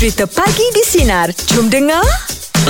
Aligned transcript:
Cerita 0.00 0.24
Pagi 0.24 0.64
di 0.72 0.80
Sinar. 0.80 1.28
Jom 1.52 1.68
dengar. 1.68 2.00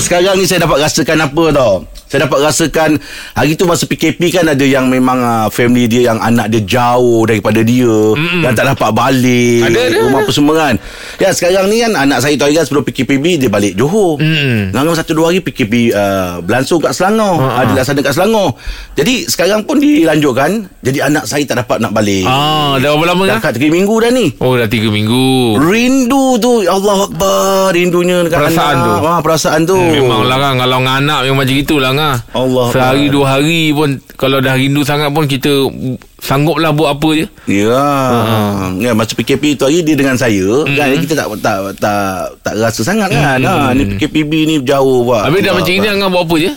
Sekarang 0.02 0.34
ni 0.34 0.50
saya 0.50 0.66
dapat 0.66 0.82
rasakan 0.82 1.30
apa 1.30 1.44
tau 1.54 1.86
Saya 2.10 2.26
dapat 2.26 2.42
rasakan 2.42 2.90
Hari 3.32 3.54
tu 3.54 3.64
masa 3.64 3.86
PKP 3.86 4.18
kan 4.30 4.44
Ada 4.44 4.60
yang 4.60 4.86
memang 4.86 5.14
uh, 5.16 5.46
Family 5.46 5.86
dia 5.86 6.10
yang 6.10 6.18
anak 6.18 6.50
dia 6.50 6.58
jauh 6.60 7.22
Daripada 7.22 7.62
dia 7.62 7.86
Mm-mm. 7.86 8.42
Yang 8.42 8.52
tak 8.52 8.66
dapat 8.68 8.90
balik 8.90 9.62
Ada, 9.64 9.78
ada, 9.80 9.98
Rumah 10.00 10.10
ada. 10.12 10.26
apa 10.26 10.32
semua 10.32 10.54
kan 10.54 10.74
Ya 11.16 11.30
sekarang 11.30 11.66
ni 11.66 11.78
kan 11.78 11.94
Anak 11.96 12.18
saya 12.18 12.34
tu 12.34 12.42
hari 12.42 12.54
kan 12.54 12.64
Sebelum 12.64 12.82
PKPB 12.82 13.24
Dia 13.38 13.48
balik 13.48 13.72
Johor 13.74 14.18
Mm. 14.20 14.74
Dalam 14.74 14.90
satu 14.92 15.12
dua 15.12 15.30
hari 15.30 15.38
PKP 15.38 15.72
uh, 15.90 16.42
Berlangsung 16.42 16.78
kat 16.78 16.92
Selangor 16.92 17.18
Ha, 17.32 17.40
ha. 17.40 17.48
uh-huh. 17.48 17.64
Dilaksanakan 17.70 18.02
kat 18.02 18.12
Selangor 18.12 18.48
Jadi 18.92 19.14
sekarang 19.24 19.60
pun 19.62 19.78
dilanjutkan 19.78 20.50
Jadi 20.80 20.98
anak 21.00 21.24
saya 21.24 21.44
tak 21.44 21.62
dapat 21.62 21.78
nak 21.78 21.92
balik 21.92 22.26
Ah, 22.26 22.74
dah 22.76 22.90
berapa 22.90 23.06
lama 23.08 23.22
Dah 23.24 23.38
dah? 23.38 23.40
kat 23.44 23.52
3 23.56 23.70
minggu 23.70 23.94
dah 23.96 24.10
ni 24.10 24.26
Oh, 24.36 24.54
dah 24.54 24.66
tiga 24.66 24.88
minggu. 24.88 25.56
Rindu 25.60 26.24
tu 26.36 26.60
Ya 26.60 26.72
Allah 26.72 27.06
Akbar 27.06 27.70
Rindunya 27.70 28.24
dekat 28.24 28.38
Perasaan 28.40 28.74
anak. 28.74 28.82
tu. 28.82 29.06
Ah, 29.06 29.20
Perasaan 29.20 29.60
tu 29.62 29.78
Memang 29.78 30.24
lah 30.24 30.36
kan 30.36 30.54
Kalau 30.56 30.76
dengan 30.80 30.96
anak 30.98 31.18
memang 31.22 31.38
macam 31.40 31.56
itulah 31.56 31.90
kan 32.00 32.16
Allah 32.32 32.66
Sehari 32.72 33.06
Allah. 33.06 33.12
dua 33.12 33.24
hari 33.28 33.70
pun 33.70 34.00
Kalau 34.16 34.40
dah 34.40 34.56
rindu 34.56 34.80
sangat 34.80 35.12
pun 35.12 35.28
Kita 35.28 35.68
Sangguplah 36.16 36.72
buat 36.72 36.96
apa 36.96 37.08
je 37.12 37.26
Ya. 37.44 37.76
Ha. 37.76 38.72
Ya 38.76 38.96
masa 38.96 39.12
PKP 39.12 39.56
tu 39.56 39.68
hari 39.68 39.84
dia 39.84 39.92
dengan 39.92 40.16
saya 40.16 40.64
mm-hmm. 40.64 40.76
kan 40.76 41.00
kita 41.00 41.14
tak 41.14 41.26
tak 41.40 41.56
tak 41.76 42.00
tak 42.40 42.54
rasa 42.56 42.80
sangat 42.80 43.08
kan. 43.08 43.40
Ha 43.40 43.72
ni 43.72 43.84
PKPB 43.96 44.32
ni 44.44 44.54
jauh 44.60 45.04
buat. 45.04 45.24
Habis 45.26 45.40
dah 45.42 45.52
macam 45.52 45.72
ini 45.72 45.88
Angah 45.88 46.08
buat 46.08 46.24
apa 46.24 46.36
je? 46.38 46.52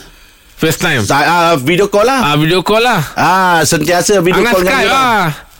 First 0.54 0.80
time 0.80 1.02
Saya 1.04 1.26
uh, 1.26 1.54
video 1.58 1.88
call 1.88 2.06
lah. 2.06 2.22
Ah 2.24 2.36
video 2.36 2.60
call 2.62 2.80
lah 2.80 3.02
Ah 3.16 3.60
sentiasa 3.64 4.20
video 4.20 4.40
Angah 4.40 4.54
call 4.54 4.64
Skype 4.64 4.80
dia 4.80 4.88
lah 4.88 5.53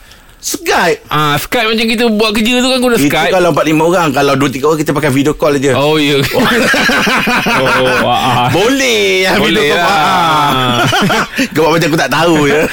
Skype. 0.44 1.08
Ah 1.08 1.34
Skype 1.34 1.64
macam 1.66 1.86
kita 1.86 2.04
buat 2.10 2.30
kerja 2.30 2.60
tu 2.60 2.68
kan 2.68 2.78
guna 2.78 2.94
Itu 2.94 3.08
Skype 3.08 3.32
kalau 3.32 3.48
4 3.50 3.64
5 3.64 3.80
orang, 3.82 4.08
kalau 4.12 4.32
2 4.36 4.44
3 4.52 4.60
orang 4.62 4.78
kita 4.78 4.92
pakai 4.92 5.10
video 5.10 5.32
call 5.32 5.56
aja. 5.56 5.72
Oh 5.72 5.96
ya 5.96 6.20
Oh 7.64 8.04
ah. 8.04 8.48
Boleh 8.50 9.24
ya 9.24 9.32
Boleh 9.34 9.64
video 9.64 9.72
lah. 9.72 9.88
Ah. 9.88 10.76
Kau 11.54 11.64
buat 11.64 11.72
macam 11.74 11.88
aku 11.88 11.98
tak 11.98 12.12
tahu 12.12 12.36
ya. 12.44 12.60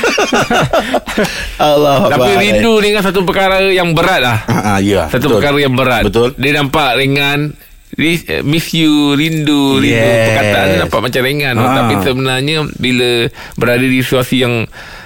Allah 1.61 1.97
Tapi 2.09 2.27
Akbar. 2.27 2.41
rindu 2.41 2.73
dengan 2.77 3.01
satu 3.01 3.23
perkara 3.23 3.63
yang 3.65 3.91
berat 3.91 4.19
lah 4.19 4.37
Ah, 4.43 4.75
ah 4.75 4.79
ya. 4.79 5.07
Satu 5.07 5.27
betul. 5.27 5.35
perkara 5.37 5.57
yang 5.57 5.73
berat 5.73 6.03
Betul. 6.03 6.35
Dia 6.35 6.51
nampak 6.53 6.97
ringan 6.97 7.55
Ri- 7.91 8.23
eh, 8.25 8.41
Miss 8.41 8.71
you 8.71 9.13
Rindu 9.13 9.77
Rindu 9.77 9.83
Yes. 9.85 10.27
Perkataan 10.29 10.67
nampak 10.81 10.99
macam 11.01 11.21
ringan 11.21 11.53
Ah. 11.55 11.75
Tapi 11.77 11.93
sebenarnya 12.01 12.57
Bila 12.73 13.09
Berada 13.55 13.83
di 13.83 13.99
situasi 13.99 14.35
yang 14.39 14.55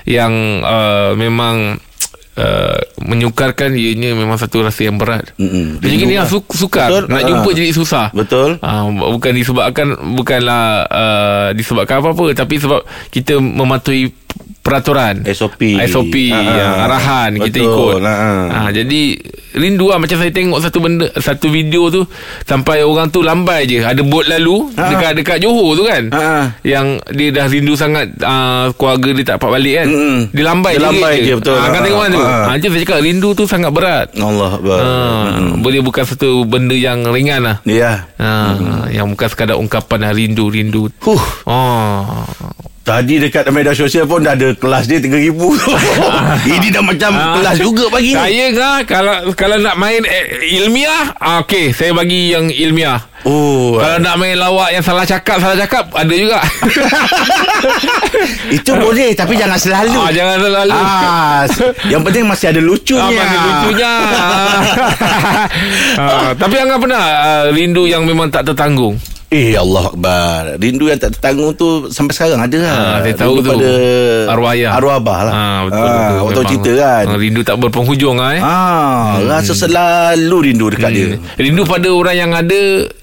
Yang 0.03 0.33
uh, 0.61 1.11
Memang 1.13 1.77
uh, 2.37 2.77
Menyukarkan 3.01 3.73
Ianya 3.73 4.11
memang 4.11 4.35
satu 4.35 4.61
rasa 4.61 4.83
yang 4.83 4.95
berat 4.95 5.31
Mm-mm. 5.35 5.77
Macam 5.77 5.87
Rindu 5.87 6.05
ni 6.05 6.15
lah. 6.15 6.23
lah 6.23 6.27
su- 6.27 6.55
Sukar 6.55 6.89
Betul. 6.89 7.03
Nak 7.07 7.21
jumpa 7.23 7.49
jadi 7.51 7.71
susah 7.71 8.05
Betul. 8.11 8.49
Ah, 8.59 8.83
bukan 8.87 9.31
disebabkan 9.31 9.87
bukanlah 10.13 10.63
uh, 10.85 11.47
disebabkan 11.51 11.99
apa-apa 11.99 12.31
tapi 12.33 12.55
sebab 12.57 12.81
kita 13.09 13.37
mematuhi 13.37 14.09
peraturan 14.59 15.21
SOP. 15.27 15.61
SOP 15.85 16.15
Ah, 16.27 16.41
yang 16.41 16.73
ah. 16.73 16.85
arahan 16.89 17.31
kita 17.37 17.57
ikut. 17.59 18.01
Betul. 18.01 18.09
Ah. 18.09 18.49
Ah, 18.49 18.69
jadi 18.69 19.01
rindu 19.55 19.87
lah 19.87 20.01
macam 20.01 20.17
saya 20.17 20.27
tengok 20.29 20.59
satu 20.59 20.77
benda 20.79 21.07
satu 21.15 21.47
video 21.47 21.87
tu 21.87 22.01
sampai 22.43 22.81
orang 22.81 23.07
tu 23.07 23.21
lambai 23.21 23.63
je 23.63 23.79
ada 23.79 24.01
bot 24.01 24.25
lalu 24.25 24.67
Ah. 24.73 24.89
dekat 24.89 25.11
dekat 25.15 25.37
Johor 25.39 25.77
tu 25.77 25.85
kan. 25.85 26.09
Ah. 26.09 26.49
Yang 26.65 26.97
dia 27.13 27.29
dah 27.31 27.45
rindu 27.45 27.73
sangat 27.73 28.09
uh, 28.19 28.73
keluarga 28.73 29.09
dia 29.13 29.23
tak 29.23 29.35
dapat 29.37 29.51
balik 29.53 29.73
kan. 29.77 29.87
Mm-mm. 29.87 30.17
Dia 30.33 30.43
lambai 30.43 30.73
Dia 30.73 30.83
lambai 30.83 31.15
je, 31.21 31.33
betul. 31.37 31.55
Ah, 31.55 31.67
kan 31.69 31.81
tengok 31.81 32.01
kan 32.01 32.09
tu. 32.09 32.21
ah. 32.21 32.43
Ah, 32.45 32.55
je 32.57 32.67
saya 32.67 32.81
cakap 32.81 32.99
rindu 32.99 33.29
tu 33.31 33.43
sangat 33.45 33.69
berat. 33.69 34.07
Allah 34.17 34.49
Akbar. 34.51 34.77
Ah, 34.81 35.25
boleh 35.55 35.79
bukan 35.79 36.03
satu 36.03 36.41
benda 36.41 36.73
yang 36.73 37.05
ringan 37.05 37.39
lah. 37.39 37.57
Ya. 37.63 38.09
Ha, 38.17 38.29
yang 38.89 39.07
bukan 39.07 39.29
sekadar 39.29 39.55
ungkapan 39.55 40.01
dah 40.01 40.11
rindu 40.11 40.49
rindu. 40.49 40.89
Huh. 40.99 41.21
Oh. 41.45 42.25
Tadi 42.85 43.17
dekat 43.17 43.49
media 43.49 43.73
sosial 43.73 44.05
pun 44.05 44.21
dah 44.21 44.37
ada 44.37 44.53
kelas 44.53 44.85
dia 44.85 45.01
3000. 45.01 45.33
Ini 46.53 46.67
dah 46.69 46.83
macam 46.85 47.11
Ah. 47.11 47.33
kelas 47.33 47.57
juga 47.57 47.89
pagi 47.89 48.13
ni. 48.13 48.21
Saya 48.21 48.45
kan 48.53 48.79
kalau 48.85 49.15
kalau 49.33 49.57
nak 49.57 49.73
main 49.73 50.05
eh, 50.05 50.25
ilmiah, 50.53 51.09
ah, 51.17 51.41
okey, 51.41 51.73
saya 51.73 51.91
bagi 51.91 52.29
yang 52.29 52.45
ilmiah. 52.45 53.01
Oh. 53.25 53.81
Kalau 53.81 53.97
nak 53.97 54.15
main 54.15 54.37
lawak 54.37 54.69
yang 54.69 54.85
salah 54.85 55.01
cakap, 55.01 55.41
salah 55.41 55.57
cakap 55.57 55.89
ada 55.89 56.13
juga. 56.13 56.37
itu 58.61 58.71
boleh 58.71 59.17
tapi 59.17 59.33
jangan 59.33 59.57
selalu. 59.57 59.97
ah, 59.97 60.11
jangan 60.13 60.37
selalu. 60.37 60.77
Ah, 60.77 61.41
yang 61.89 62.05
penting 62.05 62.23
masih 62.23 62.53
ada 62.53 62.61
lucunya. 62.61 63.01
Ah, 63.01 63.09
masih 63.09 63.39
lucunya. 63.41 63.91
ah, 66.05 66.29
tapi 66.37 66.55
Angah 66.61 66.77
pernah 66.77 67.01
ah, 67.01 67.43
rindu 67.49 67.89
yang 67.89 68.05
memang 68.05 68.29
tak 68.29 68.45
tertanggung. 68.45 68.93
Eh 69.35 69.51
Allah 69.53 69.83
Akbar 69.85 70.55
Rindu 70.55 70.87
yang 70.87 70.95
tak 70.95 71.11
tertanggung 71.11 71.51
tu 71.53 71.67
Sampai 71.89 72.15
sekarang 72.15 72.39
ada 72.39 72.55
lah 72.57 72.71
Ah, 72.71 72.97
saya 73.01 73.13
tahu 73.13 73.33
Rindu 73.33 73.43
tu. 73.43 73.51
pada 73.51 73.71
Arwah 74.31 74.51
ayah. 74.53 74.71
Arwah 74.73 74.95
abah 74.95 75.19
lah 75.21 75.33
Ah, 75.33 75.59
betul, 75.61 75.81
ah, 75.81 75.91
betul. 75.91 76.15
Memang. 76.15 76.45
cerita 76.45 76.71
kan 76.77 77.05
rindu 77.17 77.41
tak 77.43 77.55
berpenghujung 77.59 78.17
ah, 78.17 78.29
eh. 78.31 78.41
ah, 78.41 79.11
Rasa 79.21 79.51
selalu 79.53 80.37
rindu 80.45 80.65
dekat 80.69 80.89
dia 80.89 81.07
Hmm. 81.07 81.19
Rindu 81.35 81.61
pada 81.65 81.91
orang 81.91 82.15
yang 82.15 82.31
ada 82.33 82.61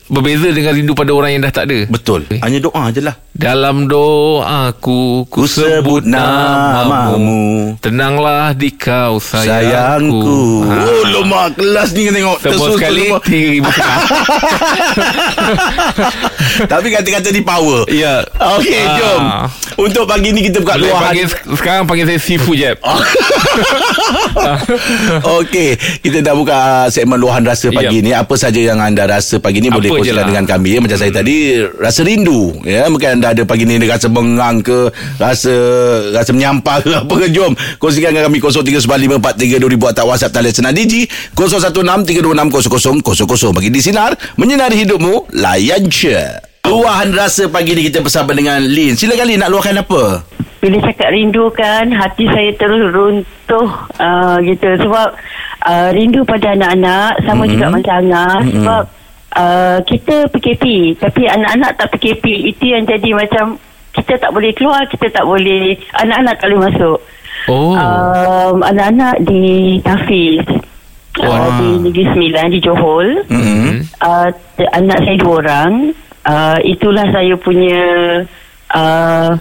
berbeza 0.09 0.49
dengan 0.51 0.73
rindu 0.73 0.93
pada 0.93 1.09
orang 1.11 1.31
yang 1.31 1.41
dah 1.41 1.53
tak 1.53 1.65
ada. 1.65 1.79
Betul 1.87 2.25
Hanya 2.35 2.59
doa 2.59 2.89
je 2.89 3.01
lah 3.01 3.15
Dalam 3.33 3.89
doaku 3.89 5.25
ku 5.25 5.49
sebut 5.49 6.05
namamu 6.05 7.73
Tenanglah 7.81 8.53
di 8.53 8.69
kau 8.71 9.17
sayangku, 9.17 9.49
Sayangku 9.49 10.41
Ha. 10.63 10.77
Oh 10.79 11.03
lemak 11.11 11.57
kelas 11.57 11.89
ni 11.93 12.13
tengok 12.13 12.37
Sebut 12.39 12.53
Tersus 12.53 12.77
sekali 12.77 13.09
Tapi 16.69 16.87
kata-kata 16.89 17.29
ni 17.29 17.41
power 17.41 17.89
Ya 17.89 18.21
Okey 18.37 18.79
Ah. 18.79 18.97
jom 18.99 19.23
Untuk 19.81 20.05
pagi 20.05 20.29
ni 20.31 20.45
kita 20.45 20.61
buka 20.61 20.77
Boleh 20.77 20.93
luahan 20.93 21.05
panggil, 21.09 21.27
Sekarang 21.53 21.85
panggil 21.89 22.05
saya 22.07 22.21
Sifu 22.21 22.53
Jeb 22.53 22.77
Okey, 25.41 25.71
kita 26.01 26.21
dah 26.21 26.35
buka 26.35 26.53
uh, 26.53 26.87
segmen 26.89 27.17
luahan 27.17 27.43
rasa 27.43 27.69
pagi 27.71 28.01
Yep. 28.01 28.05
ni. 28.05 28.13
Apa 28.13 28.35
saja 28.35 28.57
yang 28.57 28.79
anda 28.79 29.05
rasa 29.05 29.37
pagi 29.39 29.61
ni 29.61 29.69
Apa 29.69 29.77
boleh 29.79 29.89
je 29.91 29.95
kongsikan 29.95 30.17
lah. 30.17 30.27
dengan 30.27 30.45
kami. 30.47 30.71
Ya. 30.71 30.81
Macam 30.81 30.97
saya 30.97 31.13
tadi 31.13 31.37
rasa 31.75 32.01
rindu. 32.03 32.57
Ya, 32.63 32.89
mungkin 32.89 33.21
anda 33.23 33.39
ada 33.39 33.47
pagi 33.47 33.63
ni 33.63 33.79
rasa 33.87 34.11
bengang 34.11 34.67
ke, 34.67 34.91
rasa 35.15 35.55
rasa 36.11 36.35
menyampah 36.35 36.83
ke 36.83 36.91
apa 37.07 37.15
ke 37.23 37.31
jom. 37.31 37.55
Kongsikan 37.79 38.11
dengan 38.11 38.27
kami 38.27 38.43
0395432000 38.43 39.95
atau 39.95 40.11
WhatsApp 40.11 40.35
talian 40.35 40.51
senang 40.51 40.75
Digi 40.75 41.07
0163260000 41.39 43.55
bagi 43.55 43.71
di 43.71 43.79
sinar 43.79 44.19
menyinari 44.35 44.83
hidupmu 44.83 45.39
layan 45.39 45.87
je. 45.87 46.19
Luahan 46.67 47.15
rasa 47.15 47.47
pagi 47.47 47.79
ni 47.79 47.87
kita 47.87 48.03
bersama 48.03 48.35
dengan 48.35 48.59
Lin. 48.59 48.99
Silakan 48.99 49.31
Lin 49.31 49.39
nak 49.39 49.55
luahkan 49.55 49.79
apa? 49.79 50.27
Bila 50.63 50.79
cakap 50.79 51.11
rindu 51.11 51.51
kan 51.51 51.91
Hati 51.91 52.23
saya 52.31 52.55
terus 52.55 52.87
runtuh 52.95 53.69
uh, 53.99 54.39
Gitu 54.47 54.79
Sebab 54.79 55.09
uh, 55.67 55.89
Rindu 55.91 56.23
pada 56.23 56.55
anak-anak 56.55 57.19
Sama 57.27 57.43
mm-hmm. 57.43 57.51
juga 57.51 57.67
macam 57.67 57.95
Angah 57.99 58.35
mm-hmm. 58.39 58.55
Sebab 58.63 58.83
uh, 59.37 59.79
Kita 59.85 60.29
PKP 60.31 60.97
Tapi 61.01 61.23
anak-anak 61.29 61.81
tak 61.81 61.89
PKP 61.97 62.53
Itu 62.53 62.65
yang 62.69 62.85
jadi 62.85 63.11
macam 63.17 63.57
Kita 63.93 64.21
tak 64.21 64.31
boleh 64.33 64.53
keluar 64.55 64.85
Kita 64.89 65.09
tak 65.13 65.25
boleh 65.25 65.77
Anak-anak 66.01 66.35
tak 66.41 66.47
boleh 66.53 66.63
masuk. 66.71 66.99
Oh. 67.51 67.75
Um, 67.75 68.63
Anak-anak 68.63 69.25
di 69.27 69.77
Tafiz. 69.83 70.47
Uh, 71.21 71.29
Wah. 71.29 71.61
Di 71.61 71.69
Negeri 71.89 72.07
Sembilan 72.13 72.47
Di 72.49 72.61
Johor. 72.63 73.07
Mm-hmm. 73.29 73.69
uh, 74.01 74.29
anak 74.79 74.99
saya 75.05 75.17
dua 75.21 75.35
orang. 75.45 75.73
Uh, 76.23 76.59
itulah 76.63 77.03
saya 77.11 77.35
punya 77.35 77.83
uh, 78.71 79.35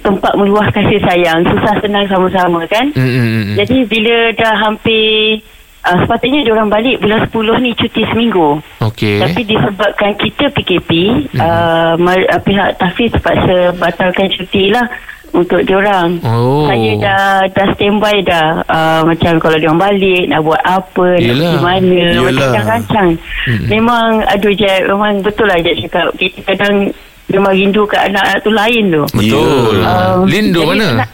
tempat 0.00 0.32
meluah 0.38 0.70
kasih 0.72 1.02
sayang. 1.04 1.44
Susah 1.44 1.74
senang 1.84 2.06
sama-sama 2.08 2.64
kan? 2.70 2.88
Mm, 2.94 3.02
mm, 3.02 3.28
mm. 3.28 3.54
jadi 3.60 3.78
bila 3.84 4.16
dah 4.38 4.54
hampir 4.56 5.42
uh, 5.82 5.96
sepatutnya 6.00 6.40
dia 6.40 6.52
orang 6.52 6.68
balik 6.68 6.98
bulan 6.98 7.20
10 7.24 7.32
ni 7.58 7.70
cuti 7.72 8.02
seminggu 8.06 8.48
Okey 8.80 9.18
tapi 9.18 9.40
disebabkan 9.44 10.10
kita 10.16 10.44
PKP 10.50 10.90
uh, 11.36 11.94
mar- 11.96 12.28
uh, 12.28 12.40
pihak 12.40 12.76
Tafiz 12.76 13.10
terpaksa 13.10 13.74
batalkan 13.76 14.28
cuti 14.30 14.68
lah 14.68 14.86
untuk 15.32 15.64
diorang. 15.64 16.20
Oh. 16.20 16.68
Saya 16.68 16.92
dah 17.00 17.24
dah 17.48 17.66
standby 17.72 18.20
dah. 18.20 18.60
Uh, 18.68 19.00
macam 19.02 19.40
kalau 19.40 19.56
diorang 19.56 19.80
balik 19.80 20.28
nak 20.28 20.44
buat 20.44 20.60
apa, 20.60 21.08
nak 21.08 21.24
Yelah. 21.24 21.40
pergi 21.48 21.64
mana, 21.64 22.00
Yelah. 22.12 22.52
macam 22.52 22.62
rancang. 22.68 23.08
Mm-mm. 23.48 23.64
Memang 23.64 24.08
aduh 24.28 24.52
je, 24.52 24.68
memang 24.84 25.24
betul 25.24 25.48
lah 25.48 25.56
je 25.56 25.72
cakap. 25.80 26.12
Kita 26.20 26.36
kadang 26.44 26.92
memang 27.32 27.52
rindu 27.56 27.88
ke 27.88 27.96
anak-anak 27.96 28.44
tu 28.44 28.52
lain 28.52 28.84
tu. 28.92 29.02
Betul 29.08 29.74
Um, 29.80 30.28
Lin 30.28 30.52
duduk 30.52 30.62
jadi 30.62 30.68
mana? 30.68 30.84
senang- 31.00 31.12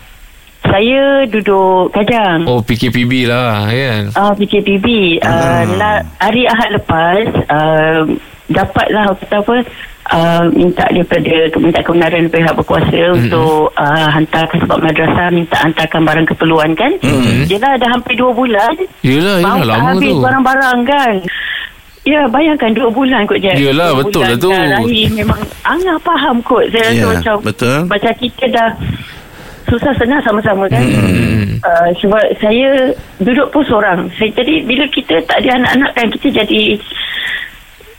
Saya 0.68 1.24
duduk 1.26 1.90
Kajang. 1.96 2.44
Oh 2.44 2.60
PKPB 2.60 3.24
lah 3.24 3.66
kan 3.68 4.02
Ah 4.12 4.32
PKPB 4.36 5.18
uh, 5.24 5.62
la, 5.80 6.04
hari 6.20 6.44
Ahad 6.44 6.70
lepas 6.76 7.24
uh, 7.48 8.00
dapatlah 8.48 9.12
kata 9.12 9.44
apa 9.44 9.56
uh, 10.08 10.44
minta 10.56 10.84
daripada 10.88 11.34
minta 11.60 11.80
kebenaran 11.84 12.24
daripada 12.24 12.40
pihak 12.40 12.54
berkuasa 12.56 12.96
mm-hmm. 12.96 13.18
untuk 13.28 13.72
uh, 13.76 14.08
hantarkan 14.08 14.58
sebab 14.64 14.78
madrasah 14.80 15.28
minta 15.28 15.56
hantarkan 15.60 16.00
barang 16.04 16.26
keperluan 16.32 16.70
kan. 16.72 16.92
Mm-hmm. 17.04 17.44
Dia 17.44 17.58
dah 17.60 17.72
dah 17.76 17.88
hampir 17.92 18.16
dua 18.16 18.32
bulan 18.32 18.72
Yelah 19.04 19.44
yelah 19.44 19.64
lama 19.68 19.88
habis 19.96 20.12
tu 20.12 20.20
barang-barang 20.20 20.78
kan. 20.88 21.14
Ya, 22.08 22.24
bayangkan 22.24 22.72
dua 22.72 22.88
bulan 22.88 23.28
kot 23.28 23.36
je. 23.36 23.52
Yelah, 23.52 23.92
betul 23.92 24.24
lah 24.24 24.38
tu. 24.40 24.48
Rahim 24.48 25.12
memang 25.12 25.36
Angah 25.60 26.00
faham 26.00 26.40
kot. 26.40 26.64
Saya 26.72 26.88
rasa 26.88 26.96
Ya, 26.96 27.04
macam 27.04 27.36
betul. 27.44 27.78
macam 27.84 28.12
kita 28.16 28.44
dah 28.48 28.70
susah 29.68 29.92
senang 30.00 30.20
sama-sama 30.24 30.64
kan. 30.66 30.82
Hmm. 30.82 31.60
Uh, 31.60 31.88
sebab 32.00 32.24
saya 32.40 32.92
duduk 33.20 33.48
pun 33.52 33.62
seorang. 33.68 34.08
Saya 34.16 34.32
jadi 34.34 34.64
bila 34.64 34.84
kita 34.88 35.20
tak 35.28 35.44
ada 35.44 35.60
anak-anak 35.62 35.90
kan 35.94 36.06
kita 36.16 36.28
jadi 36.44 36.62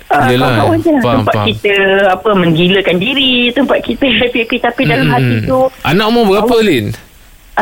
Uh, 0.10 0.26
Yelah, 0.26 0.58
kawan-kawan 0.66 0.78
je 0.82 0.90
lah 0.90 1.02
faham, 1.06 1.18
tempat 1.22 1.36
faham. 1.38 1.48
kita 1.54 1.76
apa 2.10 2.30
menggilakan 2.34 2.98
diri 2.98 3.54
tempat 3.54 3.78
kita 3.86 4.10
happy-happy 4.10 4.58
tapi 4.58 4.82
dalam 4.90 5.06
hati 5.06 5.46
tu 5.46 5.70
Anak 5.86 6.06
umur 6.10 6.24
berapa 6.34 6.56
Lin? 6.66 6.86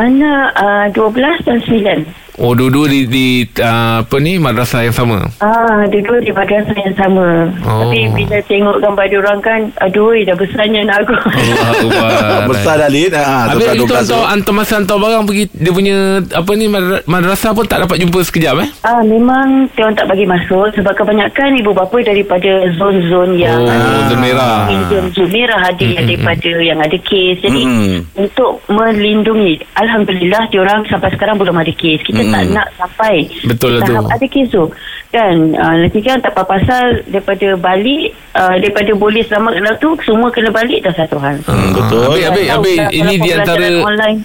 anak 0.00 0.56
uh, 0.56 0.88
12 0.96 1.44
dan 1.44 1.58
9 1.60 2.08
Oh 2.38 2.54
dua-dua 2.54 2.86
di, 2.86 3.00
di 3.04 3.26
uh, 3.58 4.00
apa 4.00 4.16
ni 4.16 4.38
madrasah 4.38 4.80
yang 4.80 4.94
sama. 4.94 5.26
Ah, 5.38 5.82
dua-dua 5.84 6.18
di 6.18 6.30
madrasah 6.30 6.76
yang 6.76 6.94
sama. 6.94 7.50
Oh. 7.60 7.82
Tapi 7.82 8.06
bila 8.14 8.38
tengok 8.42 8.78
gambar 8.78 9.04
dia 9.04 9.18
orang 9.18 9.40
kan, 9.40 9.60
aduh, 9.78 10.14
dah 10.16 10.32
besarnya 10.32 10.80
anak 10.82 11.02
aku. 11.02 11.14
Allah. 11.18 12.46
Besar 12.48 12.74
dah 12.76 12.88
Lin 12.88 13.10
ha, 13.12 13.50
Habis 13.50 13.66
itu 13.68 13.82
12 13.82 13.90
hantar, 13.90 14.02
tu. 14.06 14.18
hantar 14.24 14.52
masa 14.54 14.72
hantar 14.78 14.96
barang 14.96 15.24
pergi 15.24 15.44
dia 15.50 15.72
punya 15.72 15.96
apa 16.22 16.50
ni 16.54 16.66
madra- 16.66 17.02
madrasah 17.04 17.50
pun 17.50 17.64
tak 17.64 17.82
dapat 17.82 17.98
jumpa 17.98 18.18
sekejap 18.22 18.54
eh. 18.58 18.68
Ah, 18.80 19.02
memang 19.02 19.68
dia 19.70 19.84
orang 19.84 19.96
tak 19.96 20.06
bagi 20.06 20.24
masuk 20.24 20.70
sebab 20.72 20.94
kebanyakan 20.94 21.58
ibu 21.58 21.70
bapa 21.72 21.98
daripada 22.00 22.48
zon-zon 22.72 23.34
yang 23.34 23.58
Oh, 23.58 24.00
zon 24.06 24.18
merah. 24.18 24.64
Pinjam 24.64 25.04
zon 25.10 25.28
merah 25.28 25.60
ada 25.66 25.82
yang 25.82 26.06
daripada 26.06 26.50
yang 26.56 26.78
ada 26.78 26.96
kes. 26.96 27.36
Jadi 27.40 27.60
Mm-mm. 27.60 27.96
untuk 28.16 28.62
melindungi, 28.68 29.58
alhamdulillah 29.74 30.46
dia 30.46 30.60
orang 30.60 30.86
sampai 30.86 31.10
sekarang 31.10 31.36
belum 31.36 31.54
ada 31.54 31.72
kes. 31.72 32.00
Kita 32.00 32.22
tak 32.30 32.42
nak 32.52 32.66
sampai 32.76 33.14
Betul 33.44 33.70
lah 33.78 33.88
tu. 33.88 33.94
ada 33.96 34.26
kes 34.26 34.46
tu. 34.48 34.64
Kan 35.08 35.56
uh, 35.56 35.74
nanti 35.80 36.04
kan 36.04 36.20
tak 36.20 36.36
apa 36.36 36.44
pasal 36.44 37.00
daripada 37.08 37.56
balik 37.56 38.12
uh, 38.36 38.54
daripada 38.60 38.92
boleh 38.92 39.24
selamat 39.24 39.52
kenal 39.56 39.74
tu 39.80 39.90
semua 40.04 40.28
kena 40.28 40.52
balik 40.52 40.84
dah 40.84 40.92
satu 40.92 41.16
hal. 41.16 41.40
Hmm, 41.48 41.72
betul. 41.72 42.04
Habis, 42.04 42.24
habis, 42.28 42.46
Tahu 42.48 42.60
habis 42.60 42.78
ini 42.92 43.14
kalau 43.16 43.24
di 43.24 43.30
antara 43.32 43.66
online. 43.80 44.18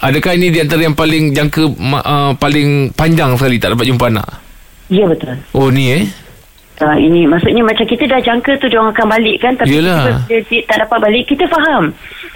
adakah 0.00 0.32
ini 0.32 0.46
di 0.48 0.58
antara 0.64 0.80
yang 0.80 0.96
paling 0.96 1.24
jangka 1.36 1.62
uh, 2.00 2.32
paling 2.40 2.68
panjang 2.96 3.36
sekali 3.36 3.56
tak 3.60 3.76
dapat 3.76 3.84
jumpa 3.84 4.04
anak? 4.08 4.28
Ya 4.88 5.04
betul. 5.04 5.36
Oh 5.52 5.68
ni 5.68 5.92
eh. 5.92 6.04
Uh, 6.80 6.96
ini 6.96 7.28
maksudnya 7.28 7.60
macam 7.60 7.84
kita 7.84 8.08
dah 8.08 8.16
jangka 8.18 8.56
tu 8.56 8.64
dia 8.64 8.80
akan 8.80 9.06
balik 9.06 9.36
kan 9.38 9.52
tapi 9.52 9.76
Yelah. 9.76 10.24
kita 10.24 10.40
dia, 10.48 10.64
tak 10.64 10.80
dapat 10.80 10.98
balik 10.98 11.28
kita 11.28 11.44
faham 11.44 11.92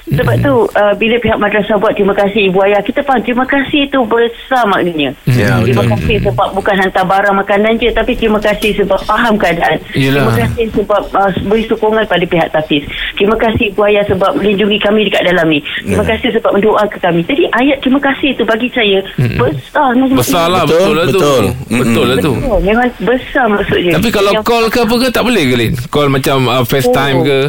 sebab 0.07 0.37
tu 0.39 0.55
uh, 0.71 0.93
bila 0.95 1.17
pihak 1.17 1.41
madrasah 1.41 1.81
buat 1.81 1.97
terima 1.97 2.13
kasih 2.13 2.53
ibu 2.53 2.61
ayah 2.61 2.77
kita 2.79 3.01
faham 3.01 3.25
terima 3.25 3.49
kasih 3.49 3.89
tu 3.89 4.05
besar 4.05 4.69
maknanya 4.69 5.17
Ya, 5.25 5.57
terima 5.59 5.81
betul. 5.81 5.97
kasih 5.97 6.17
sebab 6.23 6.49
bukan 6.53 6.77
hantar 6.77 7.05
barang 7.05 7.33
makanan 7.35 7.73
je 7.75 7.89
tapi 7.89 8.13
terima 8.13 8.37
kasih 8.37 8.77
sebab 8.77 9.01
faham 9.01 9.33
keadaan 9.35 9.81
Yelah. 9.97 10.29
terima 10.29 10.33
kasih 10.37 10.65
sebab 10.77 11.03
uh, 11.11 11.31
beri 11.49 11.65
sokongan 11.65 12.05
pada 12.05 12.25
pihak 12.25 12.49
tafiz 12.53 12.85
terima 13.17 13.41
kasih 13.41 13.73
ibu 13.73 13.81
ayah 13.83 14.05
sebab 14.05 14.37
melindungi 14.37 14.77
kami 14.77 15.09
dekat 15.09 15.25
dalam 15.25 15.49
ni 15.49 15.65
terima 15.81 16.05
Ya. 16.05 16.09
kasih 16.13 16.37
sebab 16.37 16.51
mendoakan 16.53 17.01
kami 17.01 17.21
jadi 17.25 17.45
ayat 17.55 17.77
terima 17.81 17.97
kasih 17.99 18.37
tu 18.37 18.45
bagi 18.45 18.69
saya 18.71 19.01
besar 19.41 19.97
Besar 20.13 20.47
lah 20.47 20.69
Betul, 20.69 20.93
betul, 20.93 20.93
lah 20.93 21.07
tu. 21.07 21.17
betul. 21.17 21.45
Betul 21.81 22.05
lah 22.05 22.17
tu. 22.19 22.33
Betul, 22.37 22.59
memang 22.61 22.89
besar 23.01 23.45
maksudnya 23.49 23.93
Tapi 23.97 24.09
kalau 24.11 24.31
Yang- 24.35 24.45
call 24.45 24.67
ke 24.67 24.79
apa 24.83 24.95
ke 24.97 25.07
tak 25.09 25.23
boleh 25.23 25.45
ke 25.45 25.55
Lin? 25.55 25.73
Call 25.89 26.09
macam 26.09 26.37
uh, 26.47 26.65
FaceTime 26.65 27.19
Oh. 27.23 27.25
ke? 27.25 27.41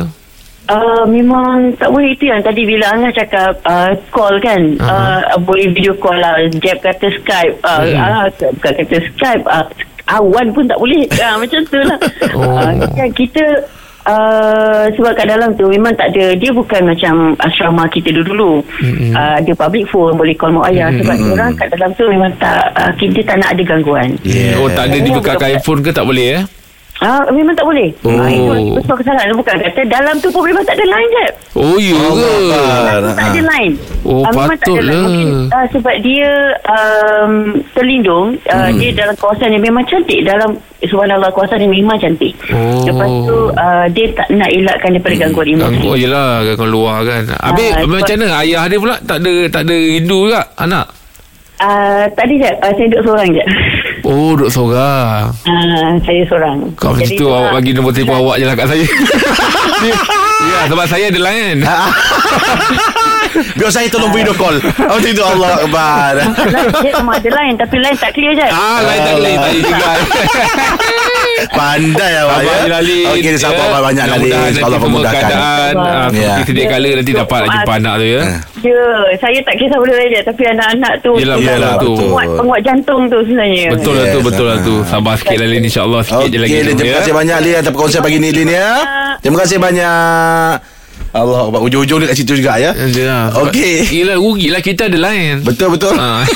Uh, 0.66 1.06
memang 1.06 1.70
tak 1.78 1.94
boleh 1.94 2.10
itu 2.10 2.26
yang 2.26 2.42
tadi 2.42 2.66
bila 2.66 2.90
Angah 2.90 3.14
cakap 3.14 3.54
uh, 3.64 3.94
call 4.10 4.34
kan 4.40 4.74
uh-huh. 4.78 5.22
uh, 5.22 5.38
boleh 5.40 5.70
video 5.70 5.94
call 5.96 6.18
lah 6.18 6.42
Jeb 6.58 6.82
kata 6.82 7.06
Skype 7.22 7.62
uh, 7.62 7.86
Hmm. 7.86 8.26
uh, 8.26 8.26
bukan 8.58 8.74
kata 8.82 8.98
Skype 9.14 9.46
uh, 9.46 9.62
awan 10.10 10.50
pun 10.50 10.66
tak 10.66 10.78
boleh 10.78 11.06
uh, 11.22 11.38
macam 11.42 11.62
tu 11.66 11.78
lah 11.82 11.98
Oh. 12.34 12.58
uh, 12.62 12.70
kan 12.94 13.10
kita 13.12 13.46
Uh, 14.06 14.86
sebab 14.94 15.18
kat 15.18 15.26
dalam 15.26 15.50
tu 15.58 15.66
memang 15.66 15.90
tak 15.98 16.14
ada 16.14 16.38
dia 16.38 16.54
bukan 16.54 16.78
macam 16.86 17.34
asrama 17.42 17.90
kita 17.90 18.14
dulu-dulu 18.14 18.62
mm-hmm. 18.62 19.18
uh, 19.18 19.42
dia 19.42 19.58
public 19.58 19.90
phone 19.90 20.14
boleh 20.14 20.38
call 20.38 20.54
mak 20.54 20.70
ayah 20.70 20.94
sebab 20.94 21.10
mm-hmm. 21.10 21.34
orang 21.34 21.50
kat 21.58 21.74
dalam 21.74 21.90
tu 21.98 22.06
memang 22.06 22.30
tak 22.38 22.70
uh, 22.78 22.94
kita 23.02 23.26
tak 23.26 23.42
nak 23.42 23.58
ada 23.58 23.64
gangguan 23.66 24.14
Yeah. 24.22 24.62
Oh 24.62 24.70
tak 24.70 24.94
ada 24.94 25.02
dibekalkan 25.02 25.58
iPhone 25.58 25.82
ke 25.82 25.90
tak 25.90 26.06
boleh 26.06 26.38
eh? 26.38 26.44
Ah, 26.98 27.28
memang 27.28 27.52
tak 27.52 27.64
boleh. 27.64 27.92
Oh. 28.02 28.16
Ah, 28.16 28.32
itu 28.32 28.48
besar 28.74 28.96
kesalahan. 28.96 29.36
Bukan 29.36 29.56
kata 29.60 29.82
dalam 29.84 30.16
tu 30.18 30.30
pun 30.30 30.42
memang 30.42 30.64
tak 30.64 30.80
ada 30.80 30.86
line 30.86 31.12
je. 31.12 31.26
Oh 31.54 31.76
ya 31.76 31.92
Allah 31.94 32.32
ke? 32.32 32.48
Tak, 32.48 33.00
tak 33.12 33.28
ada 33.28 33.42
line. 33.50 33.74
Oh, 34.02 34.24
Ah, 34.24 34.32
memang 34.32 34.32
tak 34.32 34.40
ada 34.40 34.56
patutlah. 34.56 34.84
line. 34.86 35.04
Mungkin 35.04 35.28
uh, 35.52 35.66
sebab 35.70 35.96
dia 36.00 36.30
um, 36.66 37.32
terlindung. 37.72 38.28
Uh, 38.46 38.64
Hmm. 38.66 38.78
Dia 38.78 38.90
dalam 38.96 39.16
kawasan 39.16 39.52
yang 39.52 39.62
memang 39.62 39.84
cantik. 39.84 40.24
Dalam 40.24 40.50
subhanallah 40.82 41.30
kawasan 41.30 41.60
yang 41.62 41.74
memang 41.74 41.98
cantik. 41.98 42.32
Oh. 42.48 42.82
Lepas 42.82 43.10
tu 43.24 43.38
uh, 43.52 43.86
dia 43.90 44.06
tak 44.14 44.28
nak 44.32 44.50
elakkan 44.50 44.90
daripada 44.90 45.16
gangguan 45.18 45.48
emosi. 45.50 45.64
Ganggu 45.68 45.86
oh 45.86 45.98
yelah 45.98 46.30
Gangguan 46.44 46.70
luar 46.70 46.98
kan 47.02 47.22
Habis 47.28 47.70
Ah, 47.72 47.84
macam 47.84 48.08
sebab- 48.08 48.24
mana 48.24 48.40
Ayah 48.40 48.64
dia 48.66 48.78
pula 48.78 48.96
Tak 49.00 49.18
ada 49.20 49.32
tak 49.50 49.62
ada 49.64 49.76
rindu 49.76 50.20
juga 50.26 50.42
Anak 50.56 50.88
Uh, 51.56 52.04
tadi 52.12 52.36
je, 52.36 52.52
uh, 52.52 52.68
saya 52.68 52.84
duduk 52.86 53.02
seorang 53.08 53.32
je. 53.32 53.40
Oh 54.06 54.38
duduk 54.38 54.54
seorang. 54.54 55.34
Uh, 55.50 55.98
saya 56.06 56.22
seorang. 56.30 56.62
Kau 56.78 56.94
macam 56.94 57.10
tu 57.10 57.26
awak 57.26 57.58
bagi 57.58 57.74
nombor 57.74 57.90
telefon 57.90 58.22
awak 58.22 58.38
je 58.38 58.46
lah 58.46 58.56
kat 58.56 58.68
saya. 58.70 58.86
Ya 60.46 60.70
sebab 60.70 60.86
saya 60.86 61.10
ada 61.10 61.20
layan 61.26 61.58
Biar 63.56 63.72
saya 63.72 63.88
tolong 63.88 64.12
video 64.12 64.34
call 64.34 64.58
Oh 64.88 64.98
itu 64.98 65.22
Allah 65.22 65.62
Akbar 65.62 66.14
dia 66.82 66.92
memang 66.98 67.16
ada 67.20 67.30
line 67.32 67.56
tapi 67.56 67.76
line 67.80 67.98
tak 67.98 68.12
clear 68.14 68.34
je. 68.34 68.48
Ah 68.48 68.80
lain 68.82 69.00
tak 69.02 69.14
boleh 69.18 69.34
Tadi 69.36 69.60
juga 69.62 69.88
Pandai 71.58 72.14
awak 72.24 72.38
Abang 72.42 72.70
ya 72.88 73.12
Okey 73.12 73.36
sabar 73.36 73.68
ya. 73.68 73.80
banyak 73.84 74.06
Lalin 74.08 74.32
nanti 74.32 74.62
Allah 74.64 74.80
semua 74.80 74.80
pemudahkan 74.88 75.22
keadaan 75.22 75.74
ah, 75.76 76.08
Ya. 76.16 76.34
Sedia 76.48 76.66
kala 76.72 76.90
Nanti 76.96 77.12
dapat 77.12 77.38
nak 77.44 77.50
jumpa 77.52 77.74
anak 77.76 77.94
tu 78.00 78.06
ya 78.08 78.22
Ya, 78.66 78.82
saya 79.22 79.38
tak 79.46 79.62
kisah 79.62 79.78
benda 79.78 79.94
lain 79.94 80.10
je 80.10 80.22
Tapi 80.26 80.42
anak-anak 80.42 80.94
tu 81.06 81.12
Yelah, 81.22 81.38
tu 81.38 81.44
yelah, 81.46 81.74
betul. 81.78 81.96
Penguat, 82.02 82.28
penguat 82.34 82.62
jantung 82.66 83.02
tu 83.06 83.18
sebenarnya 83.22 83.68
Betul 83.78 83.94
lah 83.94 84.06
tu 84.10 84.20
Betul 84.26 84.46
lah 84.48 84.58
ah. 84.58 84.66
tu 84.66 84.76
Sabar 84.88 85.14
sikit 85.22 85.38
lah 85.38 85.48
Lin 85.48 85.62
InsyaAllah 85.62 86.02
sikit 86.02 86.28
je 86.34 86.38
lagi 86.40 86.56
tu, 86.64 86.72
terima 86.74 86.90
ya. 86.90 86.98
kasih 87.04 87.14
banyak 87.14 87.38
Lin 87.46 87.54
atas 87.62 87.72
perkongsian 87.72 88.02
pagi 88.02 88.18
ni 88.18 88.30
Lin 88.32 88.50
ya. 88.50 88.70
Terima 89.22 89.38
kasih 89.42 89.58
banyak. 89.58 90.75
Allah 91.16 91.48
Akbar 91.48 91.64
ujung-ujung 91.64 92.04
dia 92.04 92.12
kat 92.12 92.18
situ 92.20 92.36
juga 92.36 92.60
ya. 92.60 92.76
Ya, 92.76 93.32
sebab- 93.32 93.48
Okey. 93.48 93.88
Yelah 93.88 94.20
rugi 94.20 94.52
lah 94.52 94.60
kita 94.60 94.92
ada 94.92 95.00
lain 95.00 95.40
Betul 95.42 95.72
betul. 95.72 95.96
Ah. 95.96 96.28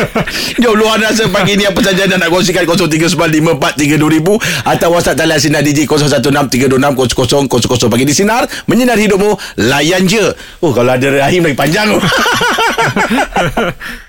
Jom 0.62 0.72
luar 0.72 0.96
rasa 0.96 1.28
pagi 1.28 1.52
ni 1.52 1.62
apa 1.62 1.78
saja 1.78 2.04
anda 2.04 2.16
nak 2.16 2.28
kongsikan 2.28 2.64
0395432000 2.64 4.64
atau 4.64 4.88
WhatsApp 4.88 5.16
talian 5.20 5.36
Sinar 5.36 5.60
DJ 5.60 5.84
0163260000 5.84 7.86
pagi 7.86 8.02
di 8.02 8.12
Sinar 8.12 8.42
menyinar 8.64 8.96
hidupmu 8.96 9.36
layan 9.60 10.02
je. 10.08 10.32
Oh 10.58 10.72
kalau 10.72 10.90
ada 10.90 11.06
Rahim 11.12 11.44
lagi 11.44 11.54
panjang. 11.54 11.92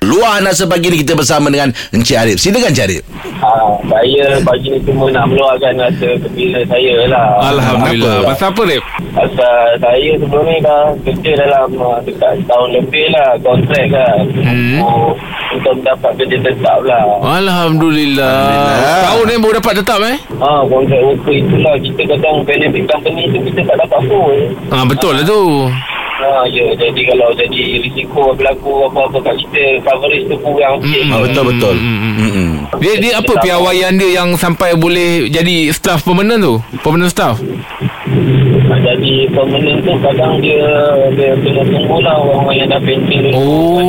luar 0.04 0.42
rasa 0.42 0.66
pagi 0.66 0.88
ni 0.88 0.98
kita 0.98 1.14
bersama 1.14 1.48
dengan 1.48 1.70
Encik 1.92 2.16
Arif. 2.16 2.36
Silakan 2.40 2.72
Encik 2.72 2.86
Arif. 2.88 3.02
Ha, 3.44 3.50
saya 3.84 4.24
pagi 4.40 4.68
ni 4.70 4.80
cuma 4.84 5.10
nak 5.10 5.28
meluahkan 5.28 5.74
rasa 5.76 6.08
gembira 6.18 6.62
saya 6.64 6.94
lah. 7.08 7.26
Alhamdulillah? 7.50 8.18
Pasal 8.26 8.48
apa 8.52 8.62
Rip? 8.64 8.84
Asal 9.14 9.58
saya 9.78 10.12
sebelum 10.20 10.44
ni 10.46 10.58
dah 10.62 10.94
kerja 11.06 11.32
dalam 11.38 11.68
uh, 11.78 12.00
dekat 12.04 12.42
setahun 12.44 12.70
lebih 12.74 13.06
lah 13.14 13.30
kontrak 13.42 13.86
kan. 13.90 14.24
Hmm. 14.34 14.78
Oh, 14.82 15.12
untuk 15.54 15.74
mendapat 15.82 16.12
kerja 16.22 16.38
tetap 16.42 16.80
lah. 16.86 17.04
Alhamdulillah 17.22 17.64
Alhamdulillah. 17.64 19.04
Tahun 19.08 19.24
ni 19.28 19.36
baru 19.40 19.54
dapat 19.60 19.74
tetap 19.82 20.00
eh 20.04 20.18
Ha, 20.40 20.50
kontrak 20.68 21.02
worker 21.04 21.36
itulah 21.36 21.76
kita 21.80 22.02
kadang 22.16 22.38
benefit 22.44 22.84
company 22.90 23.24
tu 23.32 23.40
kita 23.50 23.62
tak 23.66 23.78
dapat 23.86 24.02
pun. 24.08 24.36
Ah 24.72 24.84
Betul 24.84 25.20
lah 25.20 25.26
tu 25.26 25.42
Ha, 26.14 26.46
ya, 26.46 26.66
jadi 26.78 27.02
kalau 27.10 27.34
jadi 27.34 27.62
risiko 27.82 28.32
berlaku 28.32 28.86
apa-apa 28.86 29.18
kat 29.24 29.36
kita, 29.42 29.82
coverage 29.82 30.30
tu 30.30 30.38
kurang. 30.40 30.78
Mm, 30.80 31.10
Ah, 31.10 31.20
betul 31.20 31.44
betul. 31.50 31.76
Mm, 31.76 31.98
mm, 32.00 32.12
Hmm. 32.34 32.54
Dia 32.78 32.94
dia 32.98 33.12
apa 33.18 33.34
piawaian 33.38 33.94
dia 33.94 34.22
yang 34.22 34.30
sampai 34.36 34.74
boleh 34.74 35.28
jadi 35.28 35.70
staff 35.70 36.06
permanent 36.06 36.40
tu? 36.40 36.56
Permanent 36.80 37.10
staff? 37.10 37.42
Jadi 38.84 39.26
permanent 39.32 39.80
tu 39.82 39.94
kadang 40.00 40.38
dia 40.38 40.64
dia 41.14 41.34
kena 41.40 41.64
tunggu 41.66 41.98
lah 42.04 42.16
orang 42.20 42.52
yang 42.54 42.68
dah 42.70 42.82
pension. 42.82 43.24
Oh. 43.34 43.80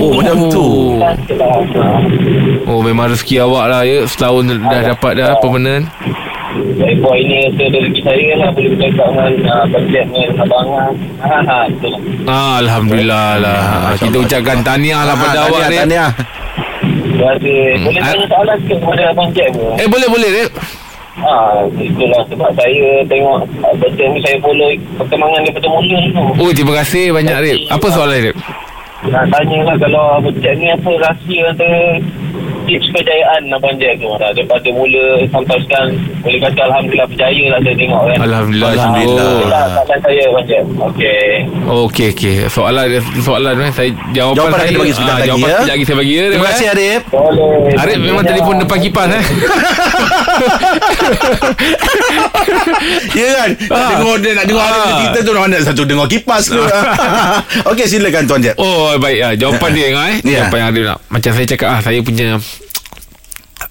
Oh, 0.00 0.10
macam 0.16 0.36
tu. 0.48 0.66
Ha. 1.00 1.88
Oh 2.66 2.80
memang 2.80 3.10
rezeki 3.10 3.40
awak 3.40 3.66
lah 3.66 3.82
ya 3.82 4.04
Setahun 4.04 4.46
dah 4.62 4.94
dapat 4.94 5.12
dah 5.18 5.34
permanent 5.38 5.88
Saya 6.50 6.94
buat 6.98 7.16
ini 7.16 7.46
rasa 7.46 7.64
rezeki 7.70 8.00
saya 8.02 8.28
lah. 8.36 8.48
Boleh 8.50 8.70
bercakap 8.72 9.06
dengan 9.08 9.32
uh, 9.46 9.64
Bajet 9.68 10.04
dengan 10.06 10.30
abangan 10.36 10.92
Ha 11.20 11.36
ha 11.40 11.58
betul. 11.68 11.94
Lah 12.20 12.34
ah, 12.34 12.54
Alhamdulillah 12.58 13.28
lah. 13.38 13.60
Kita 13.94 14.16
ucapkan 14.18 14.58
tahniah 14.60 15.02
lah 15.02 15.14
pada 15.14 15.38
Ah, 15.38 15.46
awak 15.46 15.60
tahniah, 15.62 15.70
Rip. 15.70 15.80
tahniah. 15.80 16.10
Terima 16.80 17.26
kasih. 17.30 17.60
Boleh 17.78 18.00
Ah. 18.00 18.06
tanya 18.08 18.26
soalan 18.26 18.56
sikit 18.58 18.78
kepada 18.80 19.02
Abang 19.06 19.30
Jack 19.30 19.48
ke? 19.52 19.66
Eh 19.76 19.86
boleh 19.86 20.08
boleh 20.08 20.30
Rip. 20.32 20.52
Ha 21.20 21.34
itulah 21.76 22.22
sebab 22.24 22.50
saya 22.54 22.86
tengok 23.04 23.38
Bajet 23.76 24.08
ni 24.08 24.18
saya 24.20 24.36
follow 24.40 24.68
perkembangan 24.96 25.40
daripada 25.42 25.66
mula 25.68 25.98
tu 26.08 26.22
Oh 26.38 26.50
terima 26.50 26.74
kasih 26.80 27.12
banyak 27.12 27.36
Rip. 27.38 27.58
Apa 27.68 27.86
soalan 27.88 28.18
Rip? 28.24 28.36
Nak 29.02 29.24
tanya 29.28 29.58
lah 29.64 29.76
kalau 29.76 30.04
Abang 30.16 30.36
Jack 30.38 30.56
ni 30.56 30.66
apa 30.66 30.90
rahsia 30.98 31.40
antara 31.46 31.80
tips 32.70 32.86
kejayaan 32.94 33.42
Abang 33.50 33.74
Jack 33.76 33.98
tu 33.98 34.06
Dah 34.14 34.30
Daripada 34.30 34.68
mula 34.70 35.02
sampai 35.26 35.58
sekarang 35.60 35.90
Boleh 36.22 36.38
kata 36.40 36.60
Alhamdulillah 36.62 37.08
berjaya 37.08 37.44
lah 37.50 37.58
saya 37.60 37.74
tengok 37.74 38.00
kan 38.00 38.18
Alhamdulillah. 38.22 38.70
Alhamdulillah. 38.70 39.64
Oh. 39.66 39.82
Saya 39.90 40.22
Abang 40.30 40.46
Jack 40.46 40.62
Okay 40.94 41.24
Okey 41.66 42.06
okey. 42.12 42.34
Soalan 42.46 42.86
soalan 43.20 43.54
eh 43.58 43.70
saya 43.70 43.90
jawapan, 44.12 44.36
Jawapan 44.38 44.54
saya 44.56 44.68
kita 44.68 44.78
bagi 44.78 44.94
sekejap 44.94 45.10
ah, 45.10 45.18
lagi, 45.18 45.26
jawapan 45.26 45.42
ya. 45.42 45.56
sekejap 45.56 45.74
lagi 45.74 45.84
saya 45.84 45.96
bagi 45.98 46.12
ya. 46.12 46.22
Terima 46.30 46.46
kasih 46.46 46.66
Arif 46.68 47.00
Boleh 47.10 47.74
Arif 47.76 47.98
memang 47.98 48.24
telefon 48.24 48.54
depan 48.56 48.78
kipas 48.78 49.08
eh. 49.10 49.24
Ya 53.12 53.28
kan 53.34 53.50
Nak 53.60 53.70
Ah. 53.72 53.88
dengar 53.92 54.16
dia 54.18 54.30
Nak 54.32 54.44
dengar 54.46 54.64
Arif 54.64 54.80
Ah. 54.80 54.96
cerita 54.96 55.18
tu 55.20 55.32
Nak 55.32 55.62
satu 55.62 55.82
dengar 55.84 56.06
kipas 56.06 56.44
ke 56.46 56.60
Okey 57.70 57.86
silakan 57.86 58.24
Tuan 58.24 58.40
Jeb 58.40 58.54
Oh 58.56 58.94
baik 58.96 59.36
jawapan 59.36 59.70
dia 59.72 59.86
eh. 59.88 60.14
Ya. 60.22 60.44
Jawapan 60.44 60.58
yang 60.58 60.70
ada 60.70 60.80
nak. 60.86 60.98
Macam 61.08 61.30
saya 61.32 61.46
cakap 61.46 61.68
ah 61.68 61.80
saya 61.80 61.98
punya 62.00 62.36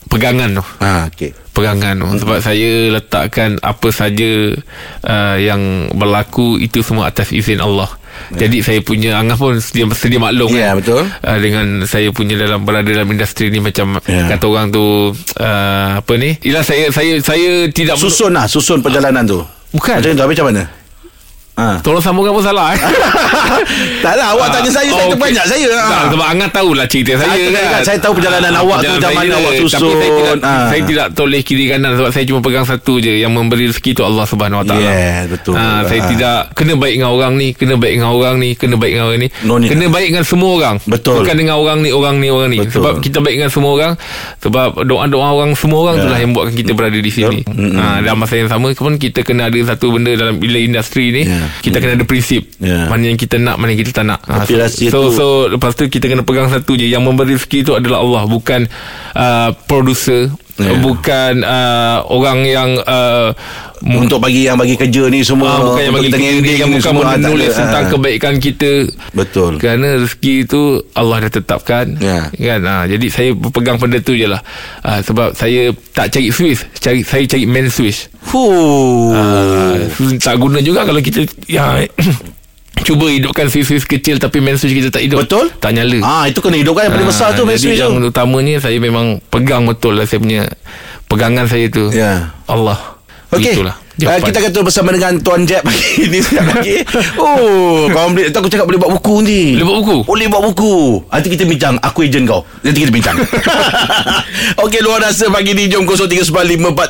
pegangan 0.10 0.50
tu. 0.52 0.64
ha, 0.82 1.08
Okey 1.08 1.32
pegangan 1.50 1.92
tu 1.94 2.08
sebab 2.18 2.40
saya 2.40 2.70
letakkan 2.90 3.60
apa 3.60 3.92
saja 3.92 4.56
uh, 5.04 5.36
yang 5.36 5.60
berlaku 5.92 6.56
itu 6.56 6.80
semua 6.80 7.08
atas 7.08 7.30
izin 7.30 7.60
Allah. 7.60 7.92
Jadi 8.32 8.60
saya 8.60 8.80
punya 8.80 9.16
Angah 9.16 9.36
pun 9.36 9.60
sedia, 9.60 9.88
sedia 9.92 10.20
maklum 10.20 10.52
Ya, 10.52 10.72
kan. 10.72 10.80
betul. 10.80 11.04
Uh, 11.04 11.38
dengan 11.40 11.66
saya 11.84 12.12
punya 12.12 12.36
dalam 12.36 12.64
berada 12.64 12.88
dalam 12.88 13.08
industri 13.08 13.48
ni 13.48 13.60
macam 13.60 13.96
Ya. 14.06 14.28
kata 14.28 14.44
orang 14.46 14.72
tu 14.72 15.12
uh, 15.16 15.90
apa 16.00 16.14
ni? 16.16 16.36
Ialah 16.42 16.64
saya 16.64 16.88
saya 16.90 17.20
saya 17.20 17.68
tidak 17.70 17.96
Susun 17.96 18.32
lah 18.32 18.48
Susun 18.48 18.80
perjalanan 18.80 19.24
tu 19.24 19.40
Bukan. 19.72 20.00
Macam 20.00 20.12
tu 20.12 20.22
habis 20.22 20.36
macam 20.36 20.48
mana 20.50 20.64
Ha. 21.60 21.76
Tolong 21.82 22.00
sambungkan 22.00 22.32
pun 22.32 22.40
salah 22.42 22.72
eh. 22.72 22.80
tak 24.00 24.16
lah 24.16 24.32
Awak 24.32 24.48
tanya 24.50 24.72
saya 24.72 24.88
Saya 24.88 24.98
Oh, 25.02 25.12
terbanyak 25.12 25.44
saya 25.44 25.68
Tak, 25.68 25.84
ha. 25.84 26.08
sebab 26.08 26.26
Angah 26.26 26.50
tahulah 26.50 26.86
cerita 26.86 27.12
saya 27.16 27.28
Saya- 27.30 27.52
kan. 27.52 27.82
saya 27.84 27.98
tahu 28.00 28.14
perjalanan 28.16 28.52
Ah, 28.52 28.62
awak 28.62 28.78
tu, 28.78 28.88
perjalanan 28.88 28.96
macam 28.96 29.12
mana 29.12 29.28
saya. 29.28 29.36
awak 29.36 29.52
Tapi 29.52 29.60
saya 29.60 29.72
susun. 29.76 29.92
tidak, 29.92 30.36
Ah. 30.42 30.66
saya 30.66 30.82
tidak 30.86 31.08
toleh 31.14 31.42
kiri 31.42 31.66
kanan 31.68 31.92
sebab 31.94 32.10
saya 32.10 32.26
cuma 32.26 32.40
pegang 32.40 32.64
satu 32.64 32.94
je 32.98 33.14
yang 33.18 33.32
memberi 33.32 33.68
rezeki 33.68 33.92
tu 33.92 34.04
Allah 34.04 34.24
Subhanahu 34.24 34.62
Wa 34.62 34.66
Taala. 34.66 34.84
Yes, 34.86 35.22
betul. 35.30 35.54
Ah, 35.54 35.82
saya 35.84 36.00
Ah. 36.00 36.08
tidak 36.08 36.36
kena 36.54 36.74
baik 36.76 36.94
dengan 36.96 37.12
orang 37.12 37.34
ni, 37.36 37.48
kena 37.52 37.76
baik 37.76 37.94
dengan 37.94 38.12
orang 38.14 38.36
ni, 38.38 38.50
kena 38.54 38.76
baik 38.76 38.92
dengan 38.94 39.06
orang 39.06 39.20
ni. 39.20 39.30
No 39.42 39.54
kena 39.60 39.86
baik 39.88 40.08
dengan 40.08 40.24
semua 40.24 40.50
orang. 40.54 40.76
Betul. 40.82 41.16
Bukan 41.18 41.36
dengan 41.36 41.56
orang 41.58 41.78
ni, 41.80 41.90
orang 41.92 42.16
ni, 42.18 42.28
orang 42.30 42.50
ni. 42.50 42.58
Betul. 42.62 42.74
Sebab 42.78 42.94
kita 43.00 43.18
baik 43.20 43.36
dengan 43.38 43.52
semua 43.52 43.72
orang 43.74 43.94
sebab 44.38 44.68
doa-doa 44.82 45.28
orang 45.34 45.52
semua 45.54 45.80
orang 45.82 45.96
Ya. 45.96 46.02
itulah 46.02 46.20
yang 46.20 46.32
buatkan 46.32 46.56
kita 46.56 46.72
berada 46.72 46.96
di 46.96 47.12
sini. 47.12 47.40
Mm-mm. 47.44 47.76
Ah, 47.76 48.00
dalam 48.00 48.18
masa 48.18 48.36
yang 48.36 48.48
sama 48.48 48.72
pun 48.72 48.96
kita 48.96 49.20
kena 49.22 49.50
ada 49.50 49.60
satu 49.66 49.92
benda 49.92 50.14
dalam 50.14 50.38
bila 50.38 50.56
industri 50.56 51.12
ni, 51.12 51.24
Ya. 51.26 51.49
Kita 51.60 51.78
kena 51.80 51.98
ada 51.98 52.06
prinsip. 52.06 52.46
Ya. 52.58 52.88
Mana 52.88 53.10
yang 53.10 53.20
kita 53.20 53.36
nak, 53.38 53.56
mana 53.58 53.74
yang 53.74 53.82
kita 53.82 53.94
tak 54.02 54.06
nak. 54.06 54.20
Tapi 54.24 54.54
rahsia 54.56 54.90
so, 54.90 55.10
tu- 55.10 55.16
so 55.16 55.26
lepas 55.50 55.74
tu 55.74 55.86
kita 55.86 56.06
kena 56.06 56.24
pegang 56.24 56.48
satu 56.48 56.74
je 56.74 56.86
yang 56.86 57.02
memberi 57.02 57.36
rezeki 57.36 57.66
itu 57.66 57.72
adalah 57.74 58.02
Allah 58.02 58.24
bukan 58.26 58.66
uh, 59.16 59.50
producer 59.66 60.30
Ya. 60.62 60.76
bukan 60.76 61.34
uh, 61.40 62.04
orang 62.06 62.40
yang 62.44 62.70
uh, 62.80 63.32
Untuk 63.80 64.20
bagi 64.20 64.44
yang 64.44 64.60
bagi 64.60 64.76
kerja 64.76 65.08
ni 65.08 65.24
semua 65.24 65.48
Ah, 65.50 65.60
bukan 65.64 65.82
yang 65.82 65.96
bagi 65.96 66.06
kita 66.06 66.18
ending 66.20 66.58
yang 66.58 66.70
ni 66.70 66.76
bukan 66.76 66.92
tak 66.92 67.16
menulis 67.16 67.48
ada. 67.50 67.60
tentang 67.62 67.84
Ah. 67.86 67.90
kebaikan 67.90 68.34
kita 68.38 68.72
Betul. 69.12 69.52
kerana 69.56 69.88
rezeki 69.98 70.34
itu 70.44 70.62
Allah 70.94 71.18
dah 71.22 71.32
tetapkan 71.34 71.86
Ya. 71.98 72.28
kan 72.28 72.60
ha, 72.62 72.84
jadi 72.86 73.06
saya 73.08 73.30
berpegang 73.32 73.76
pada 73.76 73.96
tu 73.98 74.14
je 74.14 74.28
lah 74.28 74.44
ha, 74.82 75.00
sebab 75.00 75.32
saya 75.32 75.72
tak 75.90 76.12
cari 76.12 76.28
Swiss 76.28 76.68
cari 76.76 77.02
saya 77.02 77.24
cari 77.26 77.46
main 77.46 77.68
Swiss 77.68 78.12
Fuh. 78.22 79.16
Ah, 79.16 79.80
tak 80.18 80.36
guna 80.36 80.60
juga 80.60 80.84
kalau 80.84 81.00
kita 81.00 81.24
ya, 81.46 81.88
cuba 82.82 83.06
hidupkan 83.08 83.46
Swiss-Swiss 83.46 83.84
kecil 83.84 84.18
tapi 84.18 84.40
main 84.40 84.56
Swiss 84.56 84.72
kita 84.72 84.90
tak 84.90 85.02
hidup 85.02 85.22
Betul? 85.22 85.52
tak 85.56 85.72
nyala 85.72 86.00
Ah 86.02 86.24
itu 86.26 86.40
kena 86.40 86.56
hidupkan 86.56 86.86
yang 86.86 86.94
paling 86.94 87.08
besar 87.08 87.32
tu 87.32 87.44
message 87.44 87.70
Jadi 87.70 87.78
tu. 87.78 87.84
yang 87.84 88.00
utamanya 88.00 88.56
Saya 88.58 88.78
memang 88.78 89.20
pegang 89.28 89.64
betul 89.64 89.94
lah 89.94 90.04
Saya 90.04 90.20
punya 90.20 90.48
Pegangan 91.06 91.46
saya 91.46 91.66
tu 91.68 91.90
Ya. 91.90 92.34
Allah 92.46 92.78
Okey. 93.30 93.54
Itulah 93.54 93.78
Uh, 94.00 94.22
kita 94.22 94.38
akan 94.38 94.52
terus 94.52 94.66
bersama 94.66 94.90
dengan 94.90 95.14
Tuan 95.20 95.44
Jeb 95.44 95.60
pagi 95.60 95.84
ni 96.12 96.20
sekejap 96.20 96.46
lagi. 96.48 96.76
Oh, 97.16 97.88
kau 97.88 98.08
boleh 98.08 98.30
tak 98.30 98.40
aku 98.40 98.48
cakap 98.48 98.66
boleh 98.66 98.80
buat 98.80 98.92
buku 98.96 99.16
ni. 99.22 99.42
Boleh 99.54 99.66
buat 99.66 99.78
buku? 99.78 99.98
Boleh 100.06 100.26
buat 100.28 100.44
buku. 100.46 100.76
Nanti 101.06 101.28
kita 101.28 101.44
bincang. 101.44 101.76
Aku 101.80 102.00
ejen 102.02 102.24
kau. 102.24 102.46
Nanti 102.62 102.80
kita 102.80 102.92
bincang. 102.92 103.18
Okey, 104.64 104.80
luar 104.80 105.02
rasa 105.02 105.28
pagi 105.28 105.52
ni 105.52 105.68
jom 105.68 105.84
0395432000. 105.84 106.88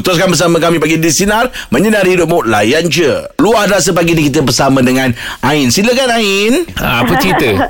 Teruskan 0.00 0.28
bersama 0.28 0.56
kami 0.56 0.78
pagi 0.78 0.96
di 0.96 1.10
sinar 1.10 1.50
menyinari 1.68 2.14
hidupmu 2.14 2.46
layan 2.46 2.86
je. 2.86 3.26
Luar 3.36 3.66
rasa 3.66 3.92
pagi 3.92 4.12
ni 4.12 4.26
kita 4.26 4.40
bersama 4.40 4.80
dengan 4.80 5.12
Ain. 5.42 5.68
Silakan 5.68 6.10
Ain. 6.12 6.64
Ah, 6.76 7.02
Apa 7.02 7.18
cerita 7.18 7.50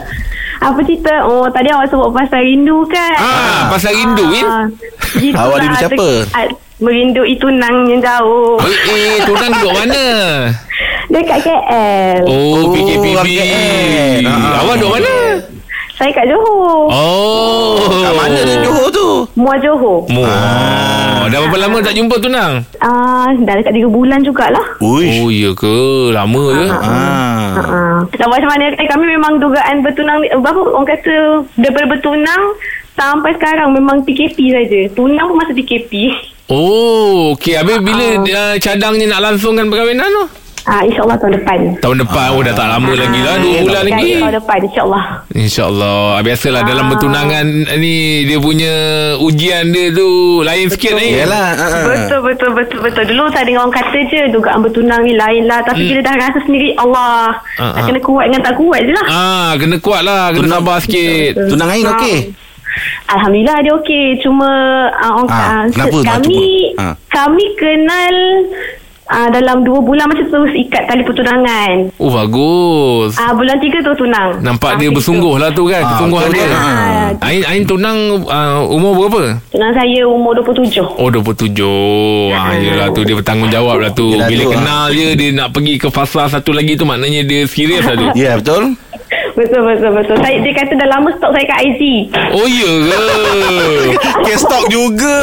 Apa 0.56 0.80
cerita? 0.80 1.12
Oh, 1.24 1.44
tadi 1.52 1.68
awak 1.68 1.92
sebut 1.92 2.10
pasal 2.10 2.40
rindu 2.40 2.80
kan? 2.88 3.12
Ah, 3.20 3.68
pasal 3.68 3.92
rindu, 3.92 4.24
Win. 4.24 4.40
Ah, 4.42 4.64
gitulah. 5.14 5.44
Awak 5.44 5.56
rindu 5.60 5.76
siapa? 5.76 6.06
Dek- 6.24 6.65
Merindui 6.76 7.40
tunang 7.40 7.88
yang 7.88 8.04
jauh. 8.04 8.60
Eh, 8.60 8.76
eh 8.86 9.16
tunang 9.24 9.48
duduk 9.50 9.72
mana 9.72 10.04
Dekat 11.12 11.38
KL. 11.40 12.20
Oh, 12.22 12.52
Oh, 12.52 12.62
PKPB 12.68 13.06
KL. 13.24 14.20
Ah. 14.22 14.60
Awak 14.60 14.74
duduk 14.76 14.92
mana 14.92 15.14
Saya 15.96 16.12
kat 16.12 16.28
Johor. 16.28 16.92
Oh 16.92 17.80
Kat 17.80 18.12
mana 18.12 18.36
ni 18.38 18.54
Johor 18.60 18.92
tu? 18.92 19.24
Muar 19.32 19.56
Johor. 19.56 20.04
Mu. 20.06 20.20
Oh, 20.20 21.24
dah 21.26 21.38
berapa 21.40 21.56
lama 21.58 21.80
tak 21.80 21.96
jumpa 21.96 22.20
tunang? 22.20 22.60
Ah, 22.78 23.32
dah 23.32 23.54
dekat 23.56 23.72
3 23.72 23.88
bulan 23.88 24.20
jugalah. 24.20 24.76
Uish. 24.76 25.16
Oh, 25.16 25.32
ya 25.32 25.56
ke? 25.56 25.76
Lama 26.12 26.42
ke? 26.52 26.64
Ah. 26.68 27.52
Ah. 27.56 27.98
Dan 28.12 28.28
macam 28.28 28.48
mana 28.52 28.68
eh, 28.68 28.84
kami 28.86 29.04
memang 29.08 29.40
dugaan 29.40 29.80
bertunang 29.80 30.20
ni- 30.20 30.32
berapa 30.34 30.60
orang 30.60 30.84
kata 30.84 31.16
daripada 31.56 31.86
bertunang 31.88 32.42
sampai 32.92 33.32
sekarang 33.32 33.72
memang 33.72 34.04
PKP 34.04 34.52
saja. 34.52 34.80
Tunang 34.92 35.24
pun 35.24 35.40
masa 35.40 35.56
PKP. 35.56 36.12
Oh, 36.48 37.34
okey. 37.34 37.54
Habis 37.54 37.78
bila 37.80 38.06
uh, 38.18 38.54
cadangnya 38.56 39.06
nak 39.08 39.20
langsungkan 39.24 39.66
perkahwinan 39.66 40.06
tu? 40.06 40.24
Ah, 40.62 40.82
InsyaAllah 40.82 41.14
tahun 41.16 41.38
depan. 41.38 41.58
Tahun 41.78 41.96
depan. 41.96 42.26
Oh, 42.28 42.42
dah 42.42 42.50
tak 42.50 42.66
lama 42.66 42.90
lagi 42.90 43.20
lah. 43.20 43.38
Dua 43.38 43.54
bulan 43.62 43.82
Ya, 43.82 43.82
lagi. 43.88 44.10
Tahun 44.16 44.34
depan 44.34 44.58
insyaAllah. 44.60 45.04
InsyaAllah 45.30 45.94
Biasalah 46.18 46.58
Ah. 46.58 46.66
dalam 46.66 46.84
bertunangan 46.88 47.44
Ni 47.76 47.94
dia 48.24 48.38
punya 48.40 48.74
Ujian 49.16 49.70
dia 49.70 49.92
tu 49.92 50.08
Lain 50.40 50.66
sikit 50.66 50.96
ni 50.96 51.14
Yalah. 51.14 51.48
ah, 51.52 51.62
ah. 51.62 51.82
Betul 51.86 52.20
betul 52.24 52.50
betul 52.52 52.78
betul. 52.80 53.04
Dulu 53.06 53.24
saya 53.28 53.44
dengar 53.44 53.62
orang 53.62 53.74
kata 53.76 53.98
je 54.06 54.20
dugaan 54.28 54.58
bertunang 54.60 55.00
ni 55.02 55.14
lain 55.14 55.44
lah 55.44 55.62
tapi 55.62 55.86
bila 55.86 56.02
dah 56.02 56.14
rasa 56.20 56.38
sendiri 56.42 56.74
Allah 56.74 57.38
Hmm. 57.56 57.62
Ah, 57.62 57.70
nak 57.70 57.78
ah. 57.78 57.86
kena 57.86 58.00
kuat 58.00 58.24
dengan 58.26 58.42
tak 58.42 58.54
kuat 58.56 58.80
je 58.80 58.92
lah. 58.92 59.06
Ah, 59.06 59.50
kena 59.54 59.76
kuat 59.78 60.00
lah 60.02 60.22
Kena 60.28 60.38
Tunang- 60.40 60.60
sabar 60.60 60.76
sikit 60.78 61.30
Tunang 61.46 61.70
Ain 61.70 61.84
okey? 61.88 62.16
Alhamdulillah 63.06 63.58
dia 63.60 63.72
okey. 63.76 64.20
Cuma 64.20 64.48
uh, 64.92 65.12
orang 65.16 65.28
Ah, 65.28 65.42
ah, 65.42 65.64
kenapa 65.68 65.98
kami? 66.02 66.42
Ah. 66.76 66.94
kami 67.08 67.44
kenal 67.56 68.14
uh, 69.06 69.28
dalam 69.30 69.62
dua 69.62 69.78
bulan 69.78 70.06
macam 70.06 70.26
terus 70.26 70.52
ikat 70.52 70.82
tali 70.84 71.00
pertunangan. 71.00 71.88
Oh 71.96 72.10
bagus 72.10 73.14
Ah 73.14 73.30
uh, 73.30 73.32
bulan 73.32 73.56
tiga 73.56 73.78
tu 73.80 73.94
tunang. 73.96 74.38
Nampak 74.40 74.76
Ah, 74.76 74.78
dia 74.78 74.90
bersungguh 74.90 75.34
lah 75.36 75.50
tu 75.50 75.64
kan 75.64 75.80
Ah, 75.80 75.90
Kesungguhan 75.94 76.26
betul 76.26 76.36
dia? 76.36 76.46
Ah. 76.52 77.08
Ain, 77.22 77.42
Ain 77.44 77.62
tunang 77.62 77.98
uh, 78.20 78.66
Umur 78.66 78.92
berapa? 78.98 79.20
tu. 79.40 79.56
Tunang 79.56 79.72
saya 79.72 80.00
umur 80.04 80.34
27. 80.36 80.82
Oh 80.98 81.08
27 81.08 81.54
ah, 82.34 82.52
Yelah 82.52 82.88
tu 82.90 83.00
Dia 83.02 83.14
bertanggungjawab 83.14 83.76
lah 83.78 83.90
tu 83.90 84.10
Yelah 84.10 84.26
Bila 84.26 84.42
tu, 84.42 84.50
kenal 84.52 84.84
je 84.90 85.06
Dia 85.14 85.28
nak 85.32 85.48
pergi 85.50 85.74
ke 85.78 85.88
fasa 85.88 86.28
satu 86.28 86.50
lagi 86.50 86.74
tu 86.74 86.84
Maknanya 86.84 87.22
dia 87.22 87.46
serius 87.46 87.82
lah 87.82 87.94
tu 87.94 88.06
Ya, 88.18 88.36
betul? 88.36 88.74
Betul 89.36 89.60
betul 89.62 89.90
betul. 89.92 90.16
Saya 90.16 90.40
dia 90.40 90.52
kata 90.54 90.72
dah 90.74 90.88
lama 90.88 91.12
stok 91.12 91.30
saya 91.30 91.44
kat 91.44 91.60
IC. 91.62 91.82
Oh 92.32 92.48
ya 92.48 92.72
ke? 92.82 92.98
Kes 94.24 94.40
stok 94.40 94.64
juga. 94.66 95.16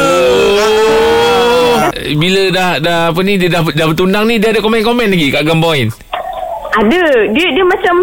Oh. 0.62 1.89
Bila 2.13 2.41
dah 2.50 2.72
dah 2.77 3.00
apa 3.10 3.20
ni 3.22 3.36
dia 3.36 3.50
dah 3.50 3.65
dah 3.65 3.86
bertunang 3.88 4.25
ni 4.25 4.38
dia 4.38 4.53
ada 4.53 4.62
komen-komen 4.62 5.10
lagi 5.10 5.27
kat 5.29 5.43
gambar 5.43 5.72
Ain. 5.74 5.89
Ada. 6.75 7.01
Dia 7.29 7.48
dia 7.50 7.65
macam 7.65 7.96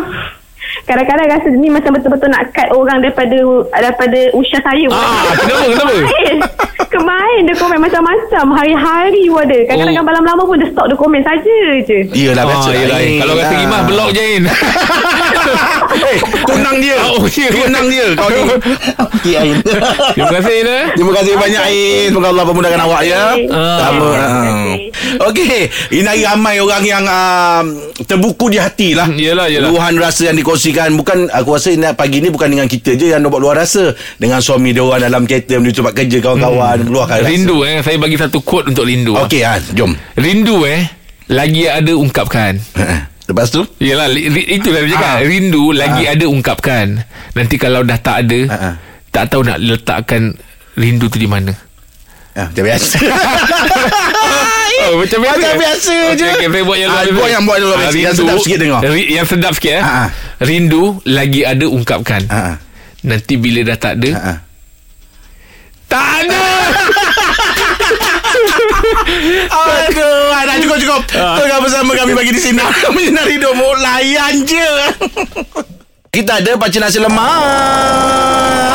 kadang-kadang 0.81 1.27
rasa 1.29 1.49
ni 1.53 1.69
macam 1.69 1.95
betul-betul 1.95 2.27
nak 2.29 2.51
cut 2.51 2.69
orang 2.73 2.99
daripada 2.99 3.39
daripada 3.73 4.19
usia 4.35 4.59
saya. 4.61 4.87
Ah, 4.91 5.31
kenapa? 5.37 5.65
Kenapa? 5.69 5.95
Kemain. 5.95 6.39
Kemain 6.91 7.41
dia 7.41 7.55
komen 7.55 7.79
macam-macam. 7.79 8.45
Hari-hari 8.53 9.23
pun 9.27 9.41
ada. 9.41 9.59
Kadang-kadang 9.65 10.03
Oh. 10.03 10.11
malam 10.11 10.25
lama 10.27 10.43
pun 10.43 10.59
dia 10.59 10.67
stop 10.69 10.87
dia 10.87 10.99
komen 10.99 11.23
saja 11.23 11.59
je. 11.81 11.99
Iyalah 12.11 12.43
biasa. 12.45 12.69
Ah, 12.69 12.75
yelah. 12.77 12.99
Kalau 13.23 13.35
kata 13.37 13.55
Ah. 13.55 13.61
Rimah 13.61 13.81
blok 13.87 14.09
je 14.11 14.21
Ain. 14.21 14.45
Eh, 15.91 16.19
tunang 16.47 16.77
dia. 16.79 16.97
Oh, 17.11 17.27
ya. 17.27 17.51
Tunang 17.51 17.87
dia. 17.87 18.07
Kau 18.15 18.31
ni. 18.31 18.43
Okey, 19.11 19.35
Ain. 19.35 19.57
Terima 20.15 20.31
kasih 20.33 20.55
Ain. 20.55 20.67
eh. 20.67 20.85
Terima 20.95 21.13
kasih 21.13 21.33
banyak 21.35 21.63
Ain 21.63 22.07
Semoga 22.09 22.29
Allah 22.31 22.45
memudahkan 22.47 22.81
awak 22.81 23.03
ya 23.03 23.23
Ah. 23.51 23.79
Sama 23.79 23.99
Terima 24.01 24.15
ah. 24.15 24.23
kasih. 24.23 24.89
Okey 25.23 25.59
Ini 25.93 26.07
hari 26.07 26.23
ramai 26.23 26.57
orang 26.59 26.83
yang 26.83 27.05
uh, 27.05 27.63
Terbuku 28.01 28.49
di 28.49 28.59
hati 28.59 28.95
lah 28.95 29.11
Yelah, 29.11 29.51
yelah. 29.51 29.69
Luahan 29.69 29.95
rasa 29.97 30.31
yang 30.31 30.39
dikongsikan 30.39 30.95
Bukan 30.95 31.29
Aku 31.31 31.53
rasa 31.53 31.71
ini 31.71 31.91
pagi 31.93 32.19
ni 32.19 32.31
Bukan 32.31 32.49
dengan 32.49 32.67
kita 32.67 32.95
je 32.95 33.11
Yang 33.11 33.21
nak 33.21 33.31
buat 33.31 33.43
luar 33.43 33.57
rasa 33.59 33.91
Dengan 34.17 34.39
suami 34.41 34.71
dia 34.71 34.83
orang 34.83 35.03
Dalam 35.03 35.23
kereta 35.25 35.59
Menuju 35.59 35.83
tempat 35.83 35.95
kerja 35.97 36.17
Kawan-kawan 36.21 36.79
Luahkan 36.87 37.17
rasa 37.21 37.29
Rindu 37.29 37.57
eh 37.63 37.83
Saya 37.83 37.97
bagi 37.99 38.17
satu 38.17 38.39
quote 38.41 38.71
untuk 38.71 38.85
rindu. 38.85 39.15
Okey 39.17 39.43
Jom 39.73 39.93
Rindu 40.15 40.65
eh 40.65 41.01
lagi 41.31 41.63
ada 41.63 41.95
ungkapkan. 41.95 42.59
Lepas 43.31 43.49
tu 43.49 43.63
Yelah 43.79 44.11
ri- 44.11 44.27
Itulah 44.53 44.83
dia 44.83 44.91
cakap 44.93 45.07
Ah. 45.13 45.23
Rindu 45.23 45.71
lagi 45.71 46.05
ada 46.05 46.25
ungkapkan 46.27 46.87
Nanti 47.33 47.55
kalau 47.57 47.81
dah 47.81 47.97
tak 47.97 48.27
ada 48.27 48.41
Ah, 48.47 48.59
ah. 48.61 48.75
tak 49.09 49.25
tahu 49.29 49.43
nak 49.43 49.57
letakkan 49.57 50.35
rindu 50.73 51.07
tu 51.07 51.17
di 51.17 51.27
mana. 51.27 51.51
Ah, 52.33 52.47
Macam 52.47 52.63
biasa 52.65 52.99
Oh, 54.83 54.97
macam 54.97 55.19
biasa. 55.21 55.37
Macam 55.37 55.55
biasa 55.61 55.95
je. 56.15 56.25
Okay, 56.31 56.47
okay, 56.49 56.63
buat 56.63 56.75
yang 56.75 56.89
Ah, 56.89 57.05
buat 57.05 57.29
yang- 57.29 57.45
buat 57.45 57.59
yang 57.59 57.69
Ah, 57.69 57.79
biasa. 57.85 57.99
Yang 58.01 58.15
sedap 58.17 58.37
sikit. 58.41 58.59
Ri- 58.89 59.11
Yang 59.13 59.27
sedap 59.29 59.53
sikit 59.53 59.73
eh. 59.73 59.83
Ah, 59.83 59.93
ah. 60.01 60.09
Rindu 60.41 60.83
lagi 61.05 61.45
ada 61.45 61.67
ungkapkan. 61.67 62.25
Ah, 62.27 62.55
ah. 62.55 62.57
Nanti 63.03 63.35
bila 63.35 63.61
dah 63.63 63.77
tak 63.77 63.93
ada, 63.97 64.11
Ah, 64.11 64.25
ah. 64.27 64.39
tak 65.87 66.07
ada. 66.23 66.41
Aduh 69.51 70.31
ah, 70.31 70.43
Dah 70.47 70.57
cukup 70.63 70.79
cukup. 70.79 71.03
Tengah 71.11 71.59
bersama 71.63 71.93
kami 71.99 72.13
Bagi 72.15 72.33
di 72.35 72.41
sini. 72.41 72.63
Menyinar 72.95 73.27
hidup. 73.27 73.53
Mu 73.55 73.69
Layan 73.79 74.47
je. 74.47 74.69
Kita 76.15 76.43
ada 76.43 76.59
Pakcik 76.59 76.83
Nasi 76.83 76.99
Lemak. 76.99 77.39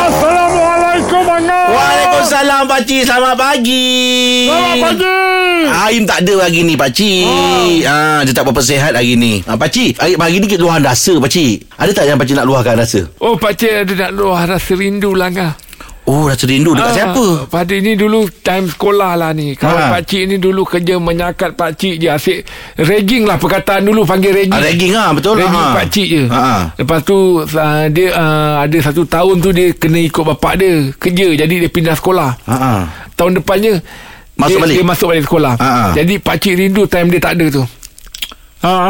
Assalamualaikum 0.08 1.24
Ana. 1.28 1.60
Waalaikumsalam 1.68 2.64
Pakcik. 2.64 3.04
Selamat 3.04 3.36
pagi. 3.36 4.48
Selamat 4.48 4.80
pagi. 4.80 5.20
Aim 5.66 6.08
tak 6.08 6.24
ada 6.24 6.48
hari 6.48 6.64
ni 6.64 6.80
Pakcik. 6.80 7.84
Ah. 7.84 8.24
Dia 8.24 8.32
tak 8.32 8.48
berapa 8.48 8.64
sihat 8.64 8.96
hari 8.96 9.20
ni. 9.20 9.44
Ah, 9.44 9.60
Pakcik 9.60 10.00
hari, 10.00 10.16
hari 10.16 10.40
ni 10.40 10.48
kita 10.48 10.64
luahan 10.64 10.80
rasa 10.80 11.20
Pakcik. 11.20 11.68
Ada 11.76 11.92
tak 11.92 12.08
yang 12.08 12.16
Pakcik 12.16 12.40
nak 12.40 12.48
luahkan 12.48 12.80
rasa? 12.80 13.04
Oh, 13.20 13.36
pakcik 13.36 13.84
ada 13.84 13.94
nak 14.08 14.12
luar 14.16 14.48
rasa 14.48 14.72
rindu 14.72 15.12
lah 15.12 15.28
ngah. 15.28 15.65
Oh 16.06 16.30
rasa 16.30 16.46
rindu 16.46 16.72
Dekat 16.72 16.86
Ah, 16.86 16.94
siapa 16.94 17.26
Pada 17.48 17.74
ni 17.74 17.98
dulu 17.98 18.30
time 18.40 18.70
sekolah 18.70 19.18
lah 19.18 19.34
ni. 19.34 19.58
Kalau 19.58 19.74
Ha. 19.76 19.90
pakcik 19.92 20.22
ni 20.26 20.38
dulu 20.38 20.62
kerja 20.62 20.96
menyakat 20.96 21.54
pakcik 21.54 21.98
je. 21.98 22.08
Asyik 22.08 22.46
ragging 22.78 23.26
lah 23.26 23.36
perkataan 23.36 23.82
dulu 23.82 24.06
panggil 24.06 24.30
ragging. 24.32 24.54
ah, 24.54 24.62
Ragging 24.62 24.94
lah 24.94 25.10
betul 25.12 25.34
Ragging 25.36 25.66
Ah. 25.66 25.74
pakcik 25.74 26.08
je. 26.08 26.24
Ah. 26.30 26.62
Lepas 26.76 27.00
tu 27.02 27.18
uh, 27.42 27.86
dia 27.90 28.08
uh, 28.12 28.62
ada 28.62 28.78
satu 28.80 29.02
tahun 29.04 29.36
tu 29.40 29.50
dia 29.50 29.74
kena 29.74 29.98
ikut 30.00 30.24
bapak 30.28 30.54
dia 30.56 30.72
kerja. 30.96 31.28
Jadi 31.36 31.56
dia 31.60 31.70
pindah 31.70 31.96
sekolah. 31.96 32.38
Ah, 32.46 32.54
ah. 32.54 32.80
Tahun 33.16 33.36
depannya 33.36 33.82
Masuk 34.36 34.52
dia, 34.52 34.62
balik? 34.62 34.76
Dia 34.76 34.86
masuk 34.86 35.08
balik 35.10 35.24
sekolah. 35.26 35.54
Ah, 35.58 35.66
ah. 35.66 35.92
Jadi 35.92 36.14
pakcik 36.20 36.54
rindu 36.56 36.86
time 36.86 37.10
dia 37.10 37.18
tak 37.20 37.34
ada 37.34 37.46
tu. 37.50 37.64
Ha. 38.62 38.90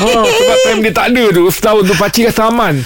oh, 0.00 0.24
sebab 0.38 0.56
time 0.62 0.80
dia 0.80 0.92
tak 0.92 1.06
ada 1.08 1.24
tu 1.30 1.48
Setahun 1.48 1.80
tu 1.82 1.94
pakcik 1.94 2.28
rasa 2.28 2.48
aman 2.48 2.76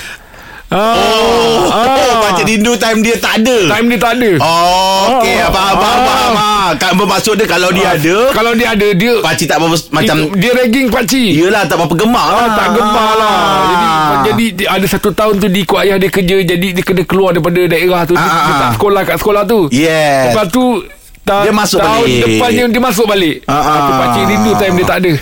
Ah, 0.75 0.99
Oh, 0.99 1.71
ah. 1.71 2.19
Pakcik 2.21 2.45
rindu 2.47 2.75
time 2.75 2.99
dia 2.99 3.15
tak 3.17 3.39
ada 3.39 3.71
Time 3.71 3.87
dia 3.87 3.99
tak 4.01 4.13
ada 4.19 4.31
Oh, 4.39 4.99
okey. 5.17 5.39
Ah. 5.39 5.49
Faham, 5.49 5.75
faham, 5.77 5.95
Ah. 5.95 6.05
faham. 6.05 6.33
Ah. 6.35 6.69
Kan 6.75 6.93
bermaksud 6.97 7.35
dia 7.37 7.47
kalau 7.47 7.71
dia 7.71 7.95
ada, 7.95 8.17
Kalau 8.33 8.53
dia 8.53 8.67
ada 8.69 8.89
Dia 8.91 9.23
pakcik 9.23 9.47
tak 9.47 9.57
apa 9.57 9.67
macam 9.71 10.17
Dia 10.35 10.51
ragging 10.53 10.89
pakcik 10.89 11.31
Yelah 11.31 11.63
tak 11.65 11.79
apa 11.79 11.95
gemar 11.95 12.27
Ah, 12.27 12.49
tak 12.53 12.69
gemar 12.75 13.11
lah 13.15 13.39
Jadi 13.63 13.87
jadi 14.25 14.47
dia, 14.57 14.67
ada 14.69 14.87
satu 14.89 15.11
tahun 15.11 15.37
tu 15.37 15.47
Dia 15.47 15.63
ikut 15.63 15.79
ayah 15.79 15.97
dia 15.97 16.09
kerja 16.09 16.37
Jadi 16.43 16.67
dia 16.73 16.83
kena 16.83 17.03
keluar 17.05 17.31
daripada 17.31 17.61
daerah 17.63 18.03
tu 18.03 18.17
Dia, 18.17 18.25
Ah, 18.25 18.41
dia 18.41 18.51
ah. 18.51 18.59
tak 18.59 18.71
sekolah 18.75 19.03
kat 19.05 19.17
sekolah 19.17 19.43
tu 19.45 19.61
Yes 19.71 20.33
Lepas 20.33 20.47
tu 20.51 20.65
ta, 21.25 21.41
Dia 21.41 21.51
masuk 21.51 21.81
tahun 21.81 22.05
balik. 22.05 22.21
depannya 22.23 22.65
dia 22.69 22.81
masuk 22.81 23.07
balik 23.07 23.37
Ah, 23.45 23.57
ah. 23.57 23.99
pakcik 23.99 24.25
rindu 24.27 24.51
time 24.55 24.75
dia 24.75 24.87
tak 24.87 24.99
ada 24.99 25.13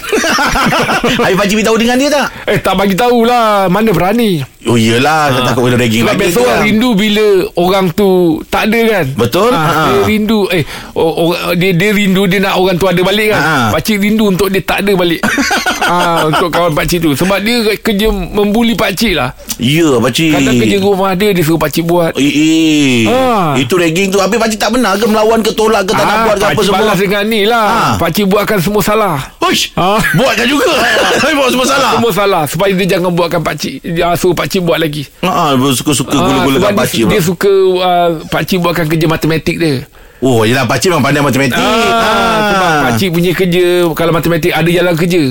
Habis 1.22 1.36
pakcik 1.36 1.54
beritahu 1.56 1.76
dengan 1.76 1.96
dia 1.96 2.08
tak? 2.10 2.26
Eh 2.44 2.58
tak 2.58 2.74
bagi 2.74 2.92
tahulah 2.92 3.66
Mana 3.66 3.90
berani 3.90 4.42
Oh 4.62 4.74
iyalah 4.74 5.30
Dia 5.30 5.40
takut 5.44 5.62
kena 5.64 5.76
ragging 5.76 6.02
Sebab 6.02 6.12
lagi 6.12 6.22
biasa 6.22 6.38
orang 6.40 6.60
rindu 6.62 6.88
bila 6.92 7.26
orang 7.56 7.86
tu 7.90 8.10
tak 8.46 8.62
ada 8.64 8.80
kan. 8.84 9.06
Betul. 9.12 9.50
Ha, 9.50 9.58
Ha. 9.58 9.82
Dia 9.88 10.00
rindu 10.06 10.40
eh 10.48 10.62
o- 10.92 11.14
orang 11.24 11.56
dia 11.56 11.70
dia 11.72 11.90
rindu 11.90 12.22
dia 12.24 12.38
nak 12.38 12.54
orang 12.56 12.76
tu 12.76 12.86
ada 12.86 13.00
balik 13.00 13.32
kan. 13.32 13.42
Ha. 13.42 13.54
Pakcik 13.72 13.98
rindu 13.98 14.28
untuk 14.28 14.46
dia 14.46 14.60
tak 14.60 14.86
ada 14.86 14.94
balik. 14.94 15.18
ha, 15.82 16.26
untuk 16.30 16.48
kawan 16.48 16.72
pakcik 16.72 17.02
tu. 17.02 17.10
Sebab 17.14 17.38
dia 17.42 17.62
kerja 17.78 18.06
membuli 18.10 18.78
pakcik 18.78 19.18
lah. 19.18 19.34
Ya 19.60 19.98
pakcik 20.00 20.32
Kadang 20.32 20.56
kerja 20.58 20.76
rumah 20.80 21.12
dia 21.14 21.30
dia 21.30 21.42
suruh 21.42 21.60
pakcik 21.60 21.84
buat. 21.84 22.14
Eh, 22.16 22.32
eh. 22.32 22.98
Ah. 23.06 23.54
Itu 23.54 23.76
ragging 23.76 24.10
tu 24.10 24.18
Habis 24.18 24.40
pakcik 24.40 24.58
tak 24.58 24.74
benar 24.74 24.96
ke 24.96 25.04
Melawan 25.06 25.38
ke 25.44 25.52
tolak 25.54 25.86
ke 25.86 25.92
Tak 25.94 26.02
nak 26.02 26.16
buat 26.26 26.36
ke 26.40 26.42
apa 26.42 26.50
pakcik 26.56 26.66
semua 26.66 26.80
balas 26.80 26.98
dengan 26.98 27.22
ni 27.28 27.40
lah. 27.44 27.66
Ha. 27.68 27.82
Pakcik 28.00 28.24
buatkan 28.26 28.58
semua 28.58 28.82
salah. 28.82 29.16
Uish 29.44 29.70
Ah. 29.76 30.00
Buatkan 30.16 30.46
juga 30.48 30.72
Buat 31.38 31.50
semua 31.52 31.66
salah 31.68 31.92
Semua 31.98 32.12
salah 32.12 32.42
Supaya 32.48 32.70
dia 32.72 32.96
jangan 32.98 33.10
buatkan 33.12 33.42
pakcik 33.42 33.82
Dia 33.82 34.14
suruh 34.16 34.34
pakcik 34.34 34.62
buat 34.64 34.80
lagi 34.80 35.06
Ah, 35.22 35.54
suka-suka 35.54 36.14
Ah, 36.14 36.24
gula-gula 36.24 36.56
sebab 36.58 36.70
kat 36.72 36.78
pakcik 36.78 37.02
dia, 37.06 37.10
dia 37.12 37.20
suka 37.22 37.52
uh, 37.78 38.10
pakcik 38.28 38.58
buatkan 38.62 38.86
kerja 38.86 39.06
matematik 39.06 39.56
dia. 39.58 39.74
Oh 40.22 40.46
yelah 40.46 40.62
pakcik 40.64 40.94
memang 40.94 41.04
pandai 41.10 41.22
matematik 41.22 41.58
Ah, 41.58 42.38
sebab 42.54 42.72
pakcik 42.90 43.08
punya 43.10 43.32
kerja 43.34 43.64
kalau 43.94 44.12
matematik 44.14 44.52
ada 44.54 44.70
jalan 44.70 44.94
kerja. 44.94 45.22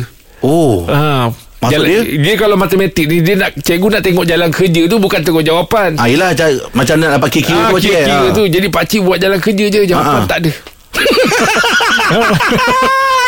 Oh 0.41 0.83
Ha, 0.83 1.29
Maksud 1.61 1.77
jalan, 1.77 1.87
dia? 1.87 2.01
dia 2.17 2.33
kalau 2.35 2.55
matematik 2.55 3.05
ni 3.05 3.21
dia 3.21 3.37
nak 3.37 3.53
cikgu 3.55 3.87
nak 3.87 4.01
tengok 4.01 4.25
jalan 4.25 4.49
kerja 4.49 4.81
tu 4.83 4.97
bukan 4.97 5.21
tengok 5.21 5.41
jawapan. 5.41 5.93
Ah, 5.93 6.05
yelah 6.05 6.33
macam 6.71 6.97
nak 6.97 7.15
dapat 7.15 7.29
kira 7.31 7.53
Ah, 7.55 7.69
tu 7.69 7.73
pakcik 7.77 7.91
kira-kira 7.91 8.17
Ah. 8.19 8.29
tu 8.31 8.43
Jadi 8.47 8.67
pakcik 8.67 9.01
buat 9.01 9.17
jalan 9.17 9.37
kerja 9.37 9.65
je 9.67 9.79
Jawapan 9.85 10.09
Ah, 10.11 10.17
ah. 10.17 10.25
tak 10.25 10.37
ada 10.39 10.51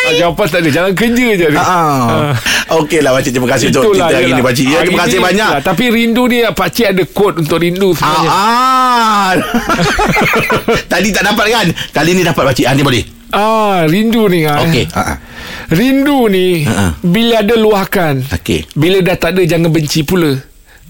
Ah, 0.04 0.12
Jawapan 0.18 0.46
tak 0.50 0.60
ada 0.60 0.70
Jalan 0.74 0.92
kerja 0.92 1.28
je 1.32 1.46
ada. 1.48 1.60
Ah. 1.60 2.34
Okey 2.76 3.00
lah 3.00 3.14
pakcik 3.14 3.32
terima 3.32 3.48
kasih 3.48 3.70
untuk 3.70 3.94
kita 3.94 4.10
hari 4.10 4.32
ni 4.32 4.42
pakcik 4.42 4.66
ya. 4.66 4.80
Terima 4.82 5.06
kasih 5.06 5.20
ni, 5.20 5.24
banyak. 5.24 5.50
lah. 5.54 5.62
Tapi 5.62 5.84
rindu 5.88 6.24
ni 6.26 6.38
Pakcik 6.44 6.86
ada 6.90 7.04
kod 7.06 7.34
untuk 7.38 7.58
rindu 7.58 7.94
sebenarnya 7.94 8.30
ah. 8.30 9.32
Tadi 10.92 11.08
tak 11.10 11.24
dapat 11.24 11.46
kan? 11.48 11.66
Kali 11.94 12.12
ni 12.12 12.22
dapat 12.22 12.44
pakcik. 12.44 12.66
Ah, 12.66 12.74
ni 12.74 12.82
boleh. 12.82 13.06
Ah, 13.34 13.84
rindu 13.84 14.30
ni 14.30 14.46
ah. 14.46 14.62
Okey. 14.62 14.86
Ah, 14.94 15.02
ah. 15.04 15.18
Rindu 15.68 16.30
ni 16.30 16.64
Ah, 16.64 16.72
ah. 16.72 16.92
Bila 17.00 17.42
ada 17.42 17.56
luahkan 17.56 18.22
Okey. 18.32 18.70
Bila 18.72 19.02
dah 19.02 19.16
tak 19.16 19.34
ada 19.34 19.42
Jangan 19.44 19.68
benci 19.68 20.02
pula 20.02 20.38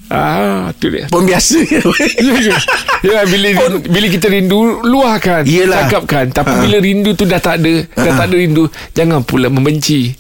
Ah, 0.08 0.70
tu 0.76 0.88
dia 0.88 1.08
Pun 1.08 1.24
biasa. 1.24 1.58
Ya, 3.04 3.24
bila 3.24 3.48
bila 3.82 4.06
kita 4.08 4.28
rindu 4.28 4.80
luahkan, 4.82 5.44
Yelah. 5.44 5.88
cakapkan. 5.88 6.30
Tapi 6.30 6.54
Ha. 6.54 6.60
bila 6.62 6.78
rindu 6.78 7.12
tu 7.12 7.26
dah 7.26 7.36
tak 7.38 7.60
ada, 7.60 7.74
dah 7.90 8.04
Ha. 8.06 8.18
tak 8.18 8.26
ada 8.30 8.36
rindu, 8.38 8.64
jangan 8.92 9.20
pula 9.22 9.48
membenci. 9.48 10.14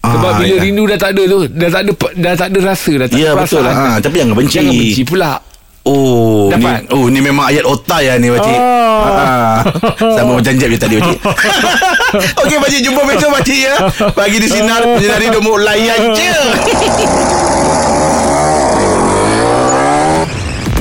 Sebab 0.00 0.16
Ah, 0.24 0.34
bila 0.34 0.54
ya. 0.56 0.62
rindu 0.62 0.82
dah 0.84 0.96
tak 0.96 1.10
ada 1.12 1.22
tu, 1.24 1.38
dah 1.46 1.68
tak 1.68 1.82
ada 1.84 1.90
dah 1.94 2.34
tak 2.34 2.48
ada 2.48 2.58
rasa, 2.64 2.92
dah 2.96 3.06
tak 3.06 3.18
Ya, 3.18 3.28
ada 3.28 3.38
betul. 3.38 3.62
Ah, 3.62 3.96
tapi 4.00 4.14
jangan 4.16 4.34
benci. 4.34 4.54
Jangan 4.56 4.72
benci 4.72 5.02
pula. 5.04 5.32
Oh, 5.88 6.52
Dapat? 6.52 6.84
ni, 6.84 6.92
oh 6.92 7.08
ni 7.08 7.24
memang 7.24 7.48
ayat 7.48 7.64
otai 7.64 8.12
ya 8.12 8.20
ni 8.20 8.28
pakcik. 8.28 8.60
Ah. 8.60 9.08
Ah. 9.08 9.58
Sama 9.96 10.36
macam 10.36 10.52
jap 10.52 10.68
je 10.68 10.76
tadi 10.76 10.94
pakcik. 11.00 11.18
Okey 12.44 12.56
pakcik 12.60 12.80
jumpa 12.84 13.00
besok 13.08 13.30
pakcik 13.40 13.58
ya. 13.64 13.74
Pagi 14.12 14.36
di 14.36 14.48
sinar 14.52 14.84
menyinari 14.84 15.32
mu 15.40 15.56
layan 15.56 16.12
je. 16.12 16.32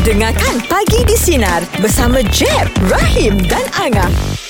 Dengarkan 0.08 0.63
Pagi 0.72 1.04
di 1.04 1.20
Sinar 1.20 1.67
bersama 1.84 2.24
Jeb, 2.32 2.72
Rahim 2.88 3.36
dan 3.43 3.67
Angah. 3.76 4.47